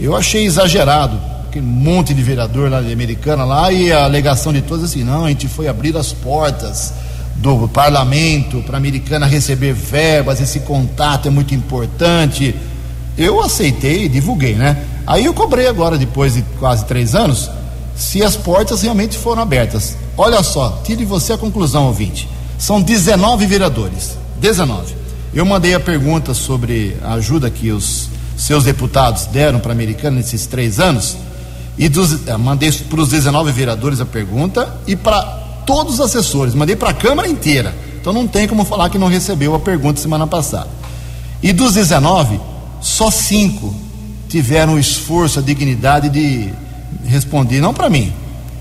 Eu 0.00 0.16
achei 0.16 0.44
exagerado, 0.44 1.16
aquele 1.48 1.64
monte 1.64 2.12
de 2.12 2.20
vereador 2.20 2.68
lá 2.68 2.80
de 2.80 2.92
Americana 2.92 3.44
lá 3.44 3.70
e 3.70 3.92
a 3.92 4.02
alegação 4.02 4.52
de 4.52 4.62
todos 4.62 4.84
assim, 4.84 5.04
não, 5.04 5.26
a 5.26 5.28
gente 5.28 5.46
foi 5.46 5.68
abrir 5.68 5.96
as 5.96 6.12
portas 6.12 6.92
do 7.36 7.68
parlamento 7.68 8.60
para 8.62 8.76
a 8.76 8.78
Americana 8.78 9.26
receber 9.26 9.72
verbas, 9.74 10.40
esse 10.40 10.60
contato 10.60 11.28
é 11.28 11.30
muito 11.30 11.54
importante. 11.54 12.56
Eu 13.18 13.42
aceitei 13.42 14.04
e 14.04 14.08
divulguei, 14.08 14.54
né? 14.54 14.80
Aí 15.04 15.24
eu 15.24 15.34
cobrei 15.34 15.66
agora, 15.66 15.98
depois 15.98 16.34
de 16.34 16.42
quase 16.60 16.84
três 16.84 17.16
anos, 17.16 17.50
se 17.96 18.22
as 18.22 18.36
portas 18.36 18.82
realmente 18.82 19.18
foram 19.18 19.42
abertas. 19.42 19.96
Olha 20.16 20.40
só, 20.42 20.80
tire 20.84 21.04
você 21.04 21.32
a 21.32 21.38
conclusão, 21.38 21.86
ouvinte. 21.86 22.28
São 22.56 22.80
19 22.80 23.44
vereadores. 23.44 24.16
19. 24.40 24.94
Eu 25.34 25.44
mandei 25.44 25.74
a 25.74 25.80
pergunta 25.80 26.32
sobre 26.32 26.96
a 27.02 27.14
ajuda 27.14 27.50
que 27.50 27.72
os 27.72 28.08
seus 28.36 28.64
deputados 28.64 29.26
deram 29.26 29.58
para 29.58 29.72
a 29.72 29.74
Americana 29.74 30.18
nesses 30.18 30.46
três 30.46 30.78
anos. 30.78 31.16
E 31.76 31.88
dos, 31.88 32.26
eh, 32.26 32.36
mandei 32.36 32.70
para 32.70 33.00
os 33.00 33.08
19 33.08 33.50
vereadores 33.50 34.00
a 34.00 34.06
pergunta 34.06 34.76
e 34.86 34.94
para 34.94 35.22
todos 35.66 35.94
os 35.94 36.00
assessores. 36.00 36.54
Mandei 36.54 36.76
para 36.76 36.90
a 36.90 36.94
Câmara 36.94 37.28
inteira. 37.28 37.74
Então 38.00 38.12
não 38.12 38.28
tem 38.28 38.46
como 38.46 38.64
falar 38.64 38.90
que 38.90 38.98
não 38.98 39.08
recebeu 39.08 39.54
a 39.54 39.60
pergunta 39.60 40.00
semana 40.00 40.26
passada. 40.26 40.68
E 41.42 41.52
dos 41.52 41.74
19, 41.74 42.40
só 42.80 43.10
cinco 43.10 43.74
tiveram 44.28 44.74
o 44.74 44.78
esforço, 44.78 45.38
a 45.38 45.42
dignidade 45.42 46.08
de 46.08 46.52
responder, 47.04 47.60
não 47.60 47.72
para 47.72 47.88
mim, 47.88 48.12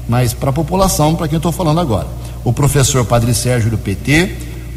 mas 0.08 0.34
para 0.34 0.50
a 0.50 0.54
população, 0.54 1.16
para 1.16 1.28
quem 1.28 1.36
eu 1.36 1.40
estou 1.40 1.52
falando 1.52 1.80
agora 1.80 2.08
o 2.48 2.54
professor 2.54 3.04
Padre 3.04 3.34
Sérgio 3.34 3.70
do 3.70 3.78
PT, 3.78 4.30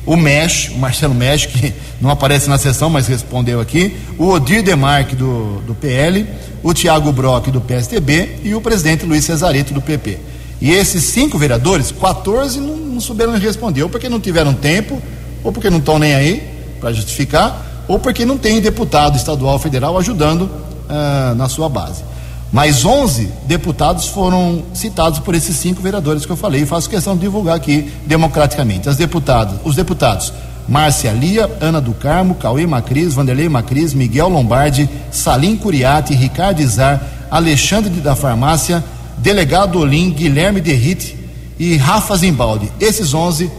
o 0.04 0.16
Mesh, 0.16 0.70
o 0.74 0.78
Marcelo 0.78 1.14
Mesh, 1.14 1.46
que 1.46 1.72
não 2.02 2.10
aparece 2.10 2.48
na 2.48 2.58
sessão, 2.58 2.90
mas 2.90 3.06
respondeu 3.06 3.60
aqui, 3.60 3.96
o 4.18 4.26
Odir 4.26 4.60
Demarque 4.60 5.14
do, 5.14 5.60
do 5.64 5.72
PL, 5.72 6.26
o 6.64 6.74
Tiago 6.74 7.12
Brock 7.12 7.46
do 7.46 7.60
PSTB 7.60 8.40
e 8.42 8.56
o 8.56 8.60
presidente 8.60 9.06
Luiz 9.06 9.24
Cesarito 9.24 9.72
do 9.72 9.80
PP. 9.80 10.18
E 10.60 10.72
esses 10.72 11.04
cinco 11.04 11.38
vereadores, 11.38 11.92
14 11.92 12.58
não, 12.58 12.76
não 12.76 13.00
souberam 13.00 13.38
responder, 13.38 13.84
ou 13.84 13.88
porque 13.88 14.08
não 14.08 14.18
tiveram 14.18 14.52
tempo, 14.52 15.00
ou 15.44 15.52
porque 15.52 15.70
não 15.70 15.78
estão 15.78 15.96
nem 15.96 16.12
aí 16.12 16.42
para 16.80 16.92
justificar, 16.92 17.69
ou 17.90 17.98
porque 17.98 18.24
não 18.24 18.38
tem 18.38 18.60
deputado 18.60 19.16
estadual 19.16 19.58
federal 19.58 19.98
ajudando 19.98 20.42
uh, 20.42 21.34
na 21.34 21.48
sua 21.48 21.68
base. 21.68 22.04
Mais 22.52 22.84
11 22.84 23.28
deputados 23.48 24.06
foram 24.06 24.62
citados 24.72 25.18
por 25.18 25.34
esses 25.34 25.56
cinco 25.56 25.82
vereadores 25.82 26.24
que 26.24 26.30
eu 26.30 26.36
falei 26.36 26.62
e 26.62 26.66
faço 26.66 26.88
questão 26.88 27.14
de 27.14 27.22
divulgar 27.22 27.56
aqui 27.56 27.92
democraticamente. 28.06 28.88
As 28.88 28.96
deputadas, 28.96 29.58
os 29.64 29.74
deputados 29.74 30.32
Márcia 30.68 31.10
Lia, 31.10 31.50
Ana 31.60 31.80
do 31.80 31.92
Carmo, 31.92 32.36
Cauê 32.36 32.64
Macris, 32.64 33.12
Vanderlei 33.12 33.48
Macris, 33.48 33.92
Miguel 33.92 34.28
Lombardi, 34.28 34.88
Salim 35.10 35.56
Curiati, 35.56 36.14
Ricardo 36.14 36.60
Izar, 36.60 37.02
Alexandre 37.28 37.90
da 38.00 38.14
Farmácia, 38.14 38.84
Delegado 39.18 39.80
Olim, 39.80 40.12
Guilherme 40.12 40.60
Derrite 40.60 41.18
e 41.58 41.76
Rafa 41.76 42.16
Zimbaldi. 42.16 42.70
Esses 42.78 43.12
11, 43.12 43.50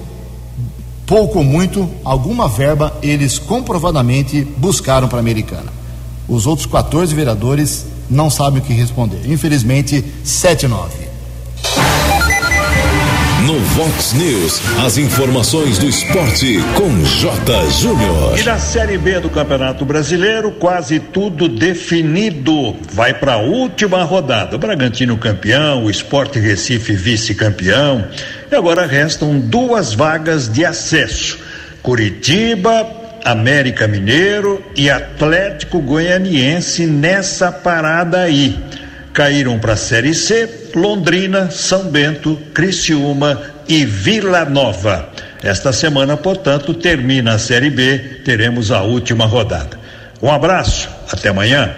pouco 1.12 1.40
ou 1.40 1.44
muito, 1.44 1.90
alguma 2.06 2.48
verba 2.48 2.98
eles 3.04 3.38
comprovadamente 3.38 4.48
buscaram 4.56 5.10
para 5.10 5.18
a 5.18 5.20
Americana. 5.20 5.70
Os 6.26 6.48
outros 6.48 6.66
14 6.66 7.14
vereadores 7.14 7.86
não 8.10 8.30
sabem 8.30 8.62
o 8.62 8.64
que 8.64 8.72
responder. 8.72 9.30
Infelizmente, 9.30 10.06
7 10.24 10.70
9. 10.70 11.11
Fox 13.82 14.14
News. 14.14 14.62
As 14.86 15.00
informações 15.00 15.80
do 15.80 15.90
esporte 15.90 16.60
com 16.76 17.04
J. 17.04 17.68
Júnior. 17.72 18.38
E 18.38 18.44
na 18.44 18.60
Série 18.60 18.96
B 18.96 19.20
do 19.20 19.28
Campeonato 19.28 19.84
Brasileiro, 19.84 20.52
quase 20.52 21.00
tudo 21.00 21.50
definido. 21.50 22.76
Vai 22.94 23.12
para 23.12 23.34
a 23.34 23.38
última 23.38 24.04
rodada. 24.04 24.56
O 24.56 24.60
Bragantino 24.60 25.18
campeão, 25.18 25.86
o 25.86 25.90
Esporte 25.90 26.38
Recife 26.38 26.94
vice-campeão. 26.94 28.08
E 28.52 28.56
agora 28.56 28.86
restam 28.86 29.40
duas 29.40 29.96
vagas 29.96 30.48
de 30.48 30.64
acesso. 30.64 31.40
Curitiba, 31.82 32.86
América 33.26 33.88
Mineiro 33.88 34.64
e 34.76 34.92
Atlético 34.92 35.82
Goianiense 35.82 36.86
nessa 36.86 37.52
parada 37.52 38.22
aí. 38.22 38.60
Caíram 39.12 39.58
para 39.58 39.74
a 39.74 39.78
Série 39.78 40.14
C 40.14 40.48
Londrina, 40.76 41.52
São 41.52 41.86
Bento, 41.86 42.38
Criciúma 42.54 43.51
e 43.68 43.86
Vila 43.86 44.46
Nova. 44.46 45.10
Esta 45.44 45.74
semana, 45.74 46.16
portanto, 46.16 46.74
termina 46.74 47.34
a 47.34 47.40
Série 47.40 47.70
B, 47.70 47.98
teremos 48.24 48.72
a 48.72 48.82
última 48.82 49.26
rodada. 49.26 49.80
Um 50.22 50.32
abraço, 50.32 50.90
até 51.12 51.30
amanhã. 51.30 51.74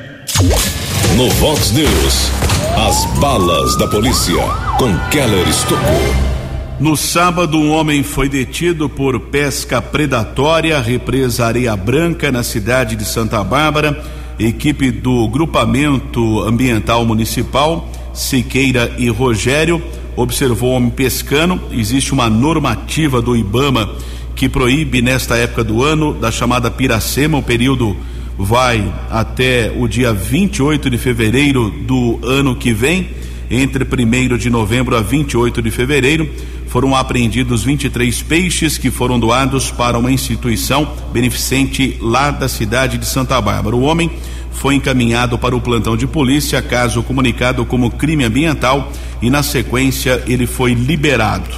No 1.15 1.29
Vox 1.29 1.71
News, 1.71 2.31
as 2.75 3.05
balas 3.19 3.77
da 3.77 3.87
polícia 3.87 4.43
com 4.77 4.97
Keller 5.09 5.47
Estocou. 5.47 6.33
No 6.79 6.97
sábado, 6.97 7.57
um 7.57 7.71
homem 7.71 8.03
foi 8.03 8.27
detido 8.27 8.89
por 8.89 9.19
pesca 9.19 9.81
predatória, 9.81 10.81
represa 10.81 11.45
Areia 11.45 11.75
Branca, 11.77 12.31
na 12.31 12.43
cidade 12.43 12.95
de 12.95 13.05
Santa 13.05 13.43
Bárbara. 13.43 14.03
Equipe 14.39 14.91
do 14.91 15.27
Grupamento 15.29 16.41
Ambiental 16.41 17.05
Municipal, 17.05 17.87
Siqueira 18.13 18.91
e 18.97 19.07
Rogério, 19.07 19.81
observou 20.15 20.71
o 20.71 20.73
homem 20.75 20.89
pescando. 20.89 21.59
Existe 21.71 22.13
uma 22.13 22.29
normativa 22.29 23.21
do 23.21 23.35
IBAMA 23.35 23.89
que 24.35 24.49
proíbe, 24.49 25.01
nesta 25.01 25.35
época 25.35 25.63
do 25.63 25.83
ano, 25.83 26.13
da 26.13 26.31
chamada 26.31 26.69
piracema, 26.69 27.37
o 27.37 27.43
período 27.43 27.95
vai 28.37 28.91
até 29.09 29.71
o 29.77 29.87
dia 29.87 30.11
28 30.11 30.89
de 30.89 30.97
fevereiro 30.97 31.69
do 31.69 32.19
ano 32.23 32.55
que 32.55 32.73
vem, 32.73 33.09
entre 33.49 33.83
1 33.83 34.37
de 34.37 34.49
novembro 34.49 34.95
a 34.95 35.01
28 35.01 35.61
de 35.61 35.69
fevereiro. 35.69 36.27
Foram 36.67 36.95
apreendidos 36.95 37.63
23 37.63 38.23
peixes 38.23 38.79
que 38.79 38.89
foram 38.89 39.19
doados 39.19 39.69
para 39.69 39.97
uma 39.97 40.11
instituição 40.11 40.91
beneficente 41.11 41.97
lá 42.01 42.31
da 42.31 42.49
cidade 42.49 42.97
de 42.97 43.05
Santa 43.05 43.39
Bárbara. 43.39 43.75
O 43.75 43.83
homem 43.83 44.09
foi 44.51 44.75
encaminhado 44.75 45.37
para 45.37 45.55
o 45.55 45.61
plantão 45.61 45.95
de 45.95 46.07
polícia, 46.07 46.61
caso 46.61 47.03
comunicado 47.03 47.63
como 47.65 47.91
crime 47.91 48.23
ambiental, 48.23 48.91
e 49.23 49.29
na 49.29 49.41
sequência 49.41 50.21
ele 50.27 50.45
foi 50.45 50.73
liberado. 50.73 51.49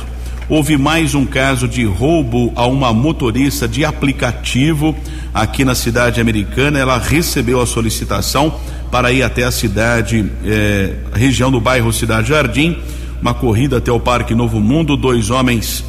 Houve 0.48 0.78
mais 0.78 1.16
um 1.16 1.26
caso 1.26 1.68
de 1.68 1.84
roubo 1.84 2.54
a 2.56 2.68
uma 2.68 2.94
motorista 2.94 3.68
de 3.68 3.84
aplicativo 3.84 4.96
aqui 5.34 5.66
na 5.66 5.74
cidade 5.74 6.22
americana. 6.22 6.78
Ela 6.78 7.00
recebeu 7.00 7.60
a 7.60 7.66
solicitação 7.66 8.60
para 8.92 9.12
ir 9.12 9.24
até 9.24 9.44
a 9.44 9.52
cidade, 9.52 10.24
eh, 10.46 10.94
região 11.12 11.50
do 11.50 11.60
bairro 11.60 11.92
Cidade 11.92 12.30
Jardim, 12.30 12.78
uma 13.20 13.34
corrida 13.34 13.78
até 13.78 13.92
o 13.92 14.00
Parque 14.00 14.36
Novo 14.36 14.60
Mundo. 14.60 14.96
Dois 14.96 15.32
homens 15.32 15.84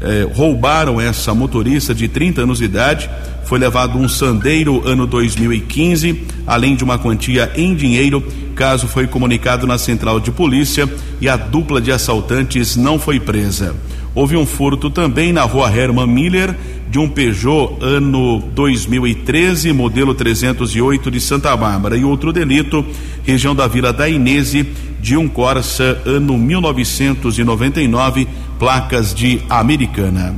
eh, 0.00 0.26
roubaram 0.34 1.00
essa 1.00 1.32
motorista 1.32 1.94
de 1.94 2.08
30 2.08 2.42
anos 2.42 2.58
de 2.58 2.64
idade. 2.64 3.08
Foi 3.44 3.60
levado 3.60 3.96
um 3.96 4.08
sandeiro 4.08 4.82
ano 4.84 5.06
2015, 5.06 6.24
além 6.44 6.74
de 6.74 6.82
uma 6.82 6.98
quantia 6.98 7.52
em 7.54 7.72
dinheiro. 7.76 8.20
Caso 8.54 8.86
foi 8.86 9.06
comunicado 9.06 9.66
na 9.66 9.78
central 9.78 10.20
de 10.20 10.30
polícia 10.30 10.88
e 11.20 11.28
a 11.28 11.36
dupla 11.36 11.80
de 11.80 11.90
assaltantes 11.90 12.76
não 12.76 12.98
foi 12.98 13.18
presa. 13.18 13.74
Houve 14.14 14.36
um 14.36 14.46
furto 14.46 14.88
também 14.90 15.32
na 15.32 15.42
rua 15.42 15.68
Herman 15.74 16.06
Miller 16.06 16.54
de 16.88 16.98
um 17.00 17.08
Peugeot 17.08 17.76
ano 17.80 18.38
2013, 18.54 19.72
modelo 19.72 20.14
308 20.14 21.10
de 21.10 21.20
Santa 21.20 21.56
Bárbara, 21.56 21.96
e 21.96 22.04
outro 22.04 22.32
delito, 22.32 22.86
região 23.24 23.52
da 23.52 23.66
Vila 23.66 23.92
da 23.92 24.08
Inese, 24.08 24.64
de 25.00 25.16
um 25.16 25.26
Corsa 25.26 26.00
ano 26.06 26.38
1999, 26.38 28.28
placas 28.58 29.12
de 29.12 29.40
Americana. 29.50 30.36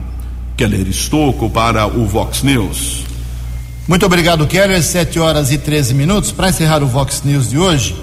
Keller 0.57 0.89
Estocco 0.89 1.51
para 1.51 1.87
o 1.87 2.07
Vox 2.07 2.43
News. 2.43 3.05
Muito 3.87 4.07
obrigado, 4.07 4.47
Keller. 4.47 4.83
7 4.83 5.21
horas 5.21 5.53
e 5.53 5.59
13 5.59 5.93
minutos. 5.93 6.33
Para 6.33 6.49
encerrar 6.49 6.83
o 6.83 6.87
Vox 6.87 7.23
News 7.23 7.51
de 7.51 7.59
hoje, 7.59 7.95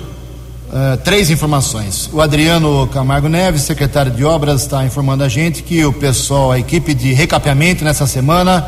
uh, 0.74 0.98
três 0.98 1.30
informações. 1.30 2.10
O 2.12 2.20
Adriano 2.20 2.88
Camargo 2.88 3.30
Neves, 3.30 3.62
secretário 3.62 4.12
de 4.12 4.26
Obras, 4.26 4.62
está 4.62 4.84
informando 4.84 5.24
a 5.24 5.30
gente 5.30 5.62
que 5.62 5.86
o 5.86 5.94
pessoal, 5.94 6.52
a 6.52 6.60
equipe 6.60 6.94
de 6.94 7.14
recapeamento 7.14 7.84
nessa 7.84 8.08
semana 8.08 8.68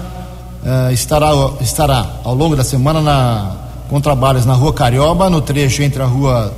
uh, 0.63 0.93
estará, 0.93 1.31
estará 1.59 2.19
ao 2.23 2.35
longo 2.35 2.55
da 2.55 2.63
semana 2.63 3.01
na, 3.01 3.55
com 3.89 3.99
trabalhos 3.99 4.45
na 4.45 4.53
rua 4.53 4.71
Carioba, 4.73 5.29
no 5.29 5.41
trecho 5.41 5.81
entre 5.81 6.01
a 6.01 6.05
rua 6.05 6.53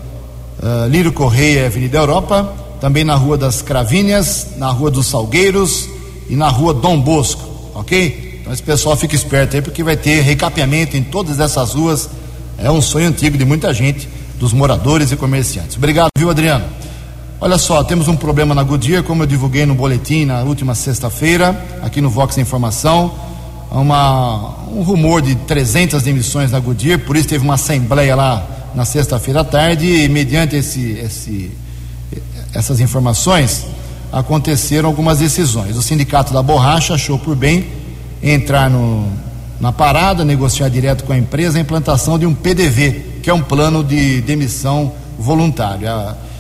uh, 0.62 0.88
Lírio 0.90 1.14
Correia 1.14 1.62
e 1.62 1.66
Avenida 1.66 1.98
Europa, 1.98 2.54
também 2.82 3.04
na 3.04 3.16
rua 3.16 3.38
das 3.38 3.62
Cravinhas, 3.62 4.50
na 4.58 4.70
rua 4.70 4.92
dos 4.92 5.08
Salgueiros 5.08 5.90
e 6.30 6.36
na 6.36 6.50
rua 6.50 6.74
Dom 6.74 7.00
Bosco, 7.00 7.44
ok? 7.74 8.40
Então 8.42 8.54
esse 8.54 8.64
pessoal 8.64 8.96
fica 8.96 9.16
esperto 9.16 9.56
aí 9.56 9.62
porque 9.62 9.84
vai 9.84 9.98
ter 9.98 10.22
recapeamento 10.22 10.96
em 10.96 11.04
todas 11.04 11.40
essas 11.40 11.74
ruas. 11.74 12.10
É 12.58 12.72
um 12.72 12.82
sonho 12.82 13.08
antigo 13.08 13.38
de 13.38 13.46
muita 13.46 13.74
gente, 13.74 14.08
dos 14.39 14.54
moradores 14.54 15.12
e 15.12 15.15
comerciantes. 15.15 15.78
Obrigado, 15.78 16.10
viu, 16.17 16.30
Adriano? 16.30 16.65
Olha 17.39 17.58
só, 17.58 17.84
temos 17.84 18.08
um 18.08 18.15
problema 18.15 18.56
na 18.56 18.63
Goodyear, 18.63 19.04
como 19.04 19.23
eu 19.23 19.28
divulguei 19.28 19.65
no 19.65 19.76
boletim 19.76 20.26
na 20.26 20.41
última 20.41 20.73
sexta-feira, 20.73 21.56
aqui 21.84 22.02
no 22.02 22.10
Vox 22.10 22.38
Informação. 22.38 23.13
Uma, 23.69 24.56
um 24.69 24.82
rumor 24.82 25.21
de 25.21 25.36
300 25.36 26.02
demissões 26.02 26.52
na 26.52 26.60
Goodyear, 26.60 27.00
por 27.00 27.15
isso 27.15 27.28
teve 27.28 27.43
uma 27.43 27.56
assembleia 27.56 28.15
lá 28.15 28.71
na 28.73 28.86
sexta-feira 28.86 29.41
à 29.41 29.43
tarde, 29.43 29.86
e 29.86 30.10
mediante 30.10 30.56
esse, 30.56 30.93
esse, 30.93 31.52
essas 32.54 32.80
informações, 32.80 33.65
aconteceram 34.12 34.88
algumas 34.88 35.19
decisões. 35.19 35.76
O 35.76 35.82
Sindicato 35.82 36.34
da 36.34 36.41
Borracha 36.41 36.93
achou 36.93 37.19
por 37.19 37.36
bem 37.36 37.67
entrar 38.21 38.69
no, 38.69 39.08
na 39.60 39.71
parada, 39.71 40.23
negociar 40.23 40.69
direto 40.69 41.04
com 41.04 41.13
a 41.13 41.17
empresa 41.17 41.58
a 41.58 41.62
implantação 41.62 42.17
de 42.17 42.26
um 42.26 42.34
PDV, 42.34 43.17
que 43.28 43.32
é 43.32 43.34
um 43.34 43.42
plano 43.42 43.84
de 43.84 44.22
demissão 44.22 44.94
voluntário. 45.20 45.86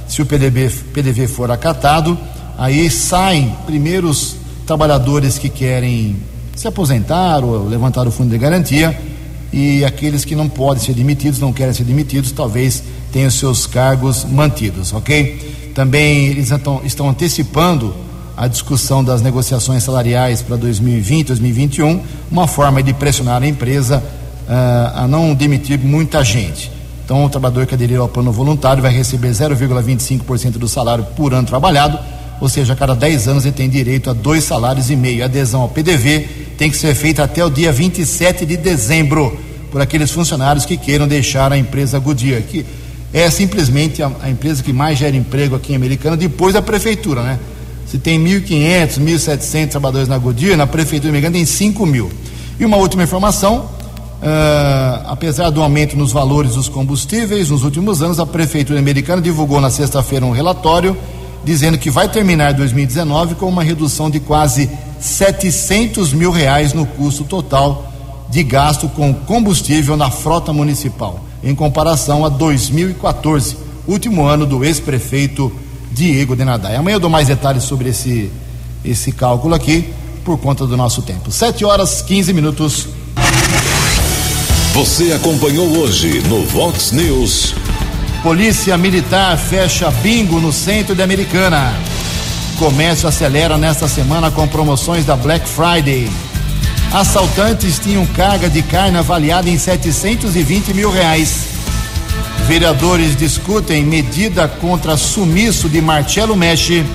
se 0.07 0.21
o 0.21 0.25
PDV, 0.25 0.69
PDV 0.93 1.27
for 1.27 1.51
acatado, 1.51 2.17
aí 2.57 2.89
saem 2.89 3.53
primeiro 3.65 4.07
os 4.07 4.37
trabalhadores 4.65 5.37
que 5.37 5.49
querem 5.49 6.15
se 6.55 6.65
aposentar 6.65 7.43
ou 7.43 7.67
levantar 7.67 8.07
o 8.07 8.11
fundo 8.11 8.29
de 8.29 8.37
garantia 8.37 8.97
e 9.51 9.83
aqueles 9.83 10.23
que 10.23 10.33
não 10.33 10.47
podem 10.47 10.81
ser 10.81 10.93
demitidos, 10.93 11.41
não 11.41 11.51
querem 11.51 11.73
ser 11.73 11.83
demitidos, 11.83 12.31
talvez 12.31 12.81
tenham 13.11 13.29
seus 13.29 13.67
cargos 13.67 14.23
mantidos, 14.23 14.93
ok? 14.93 15.71
Também 15.75 16.27
eles 16.27 16.51
estão, 16.51 16.79
estão 16.85 17.09
antecipando 17.09 17.93
a 18.37 18.47
discussão 18.47 19.03
das 19.03 19.21
negociações 19.21 19.83
salariais 19.83 20.41
para 20.41 20.55
2020, 20.55 21.27
2021, 21.27 22.01
uma 22.31 22.47
forma 22.47 22.81
de 22.81 22.93
pressionar 22.93 23.43
a 23.43 23.45
empresa 23.45 24.01
uh, 24.47 24.99
a 24.99 25.05
não 25.05 25.35
demitir 25.35 25.77
muita 25.77 26.23
gente. 26.23 26.76
Então, 27.07 27.23
o 27.23 27.29
trabalhador 27.29 27.65
que 27.65 27.73
aderir 27.73 28.01
ao 28.01 28.09
plano 28.09 28.33
voluntário 28.33 28.83
vai 28.83 28.91
receber 28.91 29.29
0,25% 29.29 30.57
do 30.57 30.67
salário 30.67 31.05
por 31.15 31.33
ano 31.33 31.47
trabalhado, 31.47 31.97
ou 32.41 32.49
seja, 32.49 32.73
a 32.73 32.75
cada 32.75 32.93
10 32.93 33.29
anos 33.29 33.45
ele 33.45 33.55
tem 33.55 33.69
direito 33.69 34.09
a 34.09 34.13
dois 34.13 34.43
salários 34.43 34.89
e 34.89 34.95
meio. 34.97 35.23
A 35.23 35.25
adesão 35.27 35.61
ao 35.61 35.69
PDV 35.69 36.27
tem 36.57 36.69
que 36.69 36.75
ser 36.75 36.93
feita 36.93 37.23
até 37.23 37.45
o 37.45 37.49
dia 37.49 37.71
27 37.71 38.45
de 38.45 38.57
dezembro 38.57 39.39
por 39.71 39.79
aqueles 39.79 40.11
funcionários 40.11 40.65
que 40.65 40.75
queiram 40.75 41.07
deixar 41.07 41.53
a 41.53 41.57
empresa 41.57 41.97
Goodyear. 41.97 42.41
Que, 42.41 42.65
é 43.13 43.29
simplesmente 43.29 44.03
a, 44.03 44.11
a, 44.21 44.29
empresa 44.29 44.61
que 44.61 44.73
mais 44.73 44.99
gera 44.99 45.15
emprego 45.15 45.55
aqui 45.55 45.71
em 45.71 45.77
Americana, 45.77 46.17
depois 46.17 46.55
da 46.55 46.61
prefeitura, 46.61 47.23
né? 47.23 47.39
Se 47.89 47.97
tem 47.97 48.21
1.500, 48.21 48.99
1.700 48.99 49.69
trabalhadores 49.69 50.09
na 50.09 50.17
Goodyear, 50.17 50.57
na 50.57 50.67
prefeitura 50.67 51.11
americana 51.11 51.35
tem 51.35 51.45
5 51.45 51.85
mil. 51.85 52.11
E 52.59 52.65
uma 52.65 52.75
última 52.75 53.03
informação, 53.03 53.76
uh, 54.21 55.07
apesar 55.07 55.49
do 55.49 55.61
aumento 55.61 55.95
nos 55.95 56.11
valores 56.11 56.55
dos 56.55 56.69
combustíveis 56.69 57.49
nos 57.49 57.63
últimos 57.63 58.01
anos, 58.01 58.19
a 58.19 58.25
prefeitura 58.25 58.79
americana 58.79 59.21
divulgou 59.21 59.61
na 59.61 59.69
sexta-feira 59.69 60.25
um 60.25 60.31
relatório 60.31 60.97
dizendo 61.43 61.77
que 61.77 61.89
vai 61.89 62.09
terminar 62.09 62.53
2019 62.53 63.35
com 63.35 63.47
uma 63.47 63.63
redução 63.63 64.09
de 64.09 64.19
quase 64.19 64.69
700 64.99 66.11
mil 66.11 66.31
reais 66.31 66.73
no 66.73 66.85
custo 66.85 67.23
total 67.23 67.91
de 68.29 68.43
gasto 68.43 68.89
com 68.89 69.13
combustível 69.13 69.95
na 69.95 70.11
frota 70.11 70.51
municipal 70.51 71.21
em 71.43 71.55
comparação 71.55 72.25
a 72.25 72.29
2014, 72.29 73.57
último 73.87 74.25
ano 74.25 74.45
do 74.45 74.65
ex-prefeito 74.65 75.51
Diego 75.91 76.35
Denadai. 76.35 76.75
Amanhã 76.75 76.95
eu 76.95 76.99
dou 76.99 77.09
mais 77.09 77.27
detalhes 77.27 77.63
sobre 77.63 77.89
esse, 77.89 78.31
esse 78.83 79.11
cálculo 79.11 79.55
aqui, 79.55 79.93
por 80.25 80.37
conta 80.37 80.65
do 80.65 80.75
nosso 80.75 81.01
tempo. 81.01 81.31
7 81.31 81.63
horas 81.63 82.01
15 82.01 82.33
minutos. 82.33 82.87
Você 84.77 85.11
acompanhou 85.11 85.75
hoje 85.79 86.21
no 86.27 86.45
Vox 86.45 86.91
News. 86.91 87.55
Polícia 88.21 88.77
Militar 88.77 89.35
fecha 89.35 89.89
bingo 89.89 90.39
no 90.39 90.53
centro 90.53 90.93
de 90.93 91.01
Americana. 91.01 91.73
Comércio 92.59 93.09
acelera 93.09 93.57
nesta 93.57 93.87
semana 93.87 94.29
com 94.29 94.47
promoções 94.47 95.03
da 95.03 95.15
Black 95.15 95.49
Friday. 95.49 96.07
Assaltantes 96.93 97.79
tinham 97.79 98.05
carga 98.05 98.51
de 98.51 98.61
carne 98.61 98.99
avaliada 98.99 99.49
em 99.49 99.57
720 99.57 100.75
mil 100.75 100.91
reais. 100.91 101.47
Vereadores 102.45 103.17
discutem 103.17 103.83
medida 103.83 104.47
contra 104.47 104.95
sumiço 104.95 105.67
de 105.67 105.81
Marcelo 105.81 106.35
Mexe. 106.35 106.85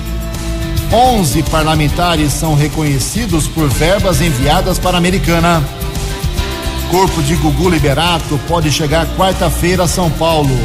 11 0.89 1.43
parlamentares 1.43 2.31
são 2.31 2.55
reconhecidos 2.55 3.45
por 3.45 3.67
verbas 3.67 4.21
enviadas 4.21 4.79
para 4.79 4.95
a 4.95 4.99
Americana. 4.99 5.61
Corpo 6.93 7.23
de 7.23 7.33
Gugu 7.37 7.71
Liberato 7.71 8.39
pode 8.47 8.71
chegar 8.71 9.07
quarta-feira 9.17 9.85
a 9.85 9.87
São 9.87 10.11
Paulo. 10.11 10.55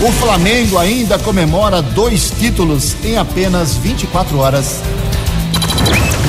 O 0.00 0.10
Flamengo 0.12 0.78
ainda 0.78 1.18
comemora 1.18 1.82
dois 1.82 2.30
títulos 2.30 2.96
em 3.04 3.18
apenas 3.18 3.76
24 3.76 4.38
horas. 4.38 4.80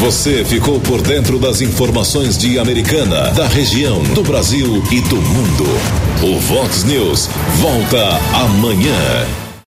Você 0.02 0.44
ficou 0.44 0.82
por 0.82 1.02
dentro 1.02 1.40
das 1.40 1.62
informações 1.62 2.38
de 2.38 2.60
Americana, 2.60 3.32
da 3.32 3.48
região, 3.48 4.04
do 4.04 4.22
Brasil 4.22 4.84
e 4.92 5.00
do 5.00 5.16
mundo. 5.16 5.64
O 6.22 6.38
Vox 6.38 6.84
News 6.84 7.30
volta 7.62 8.20
amanhã. 8.34 9.45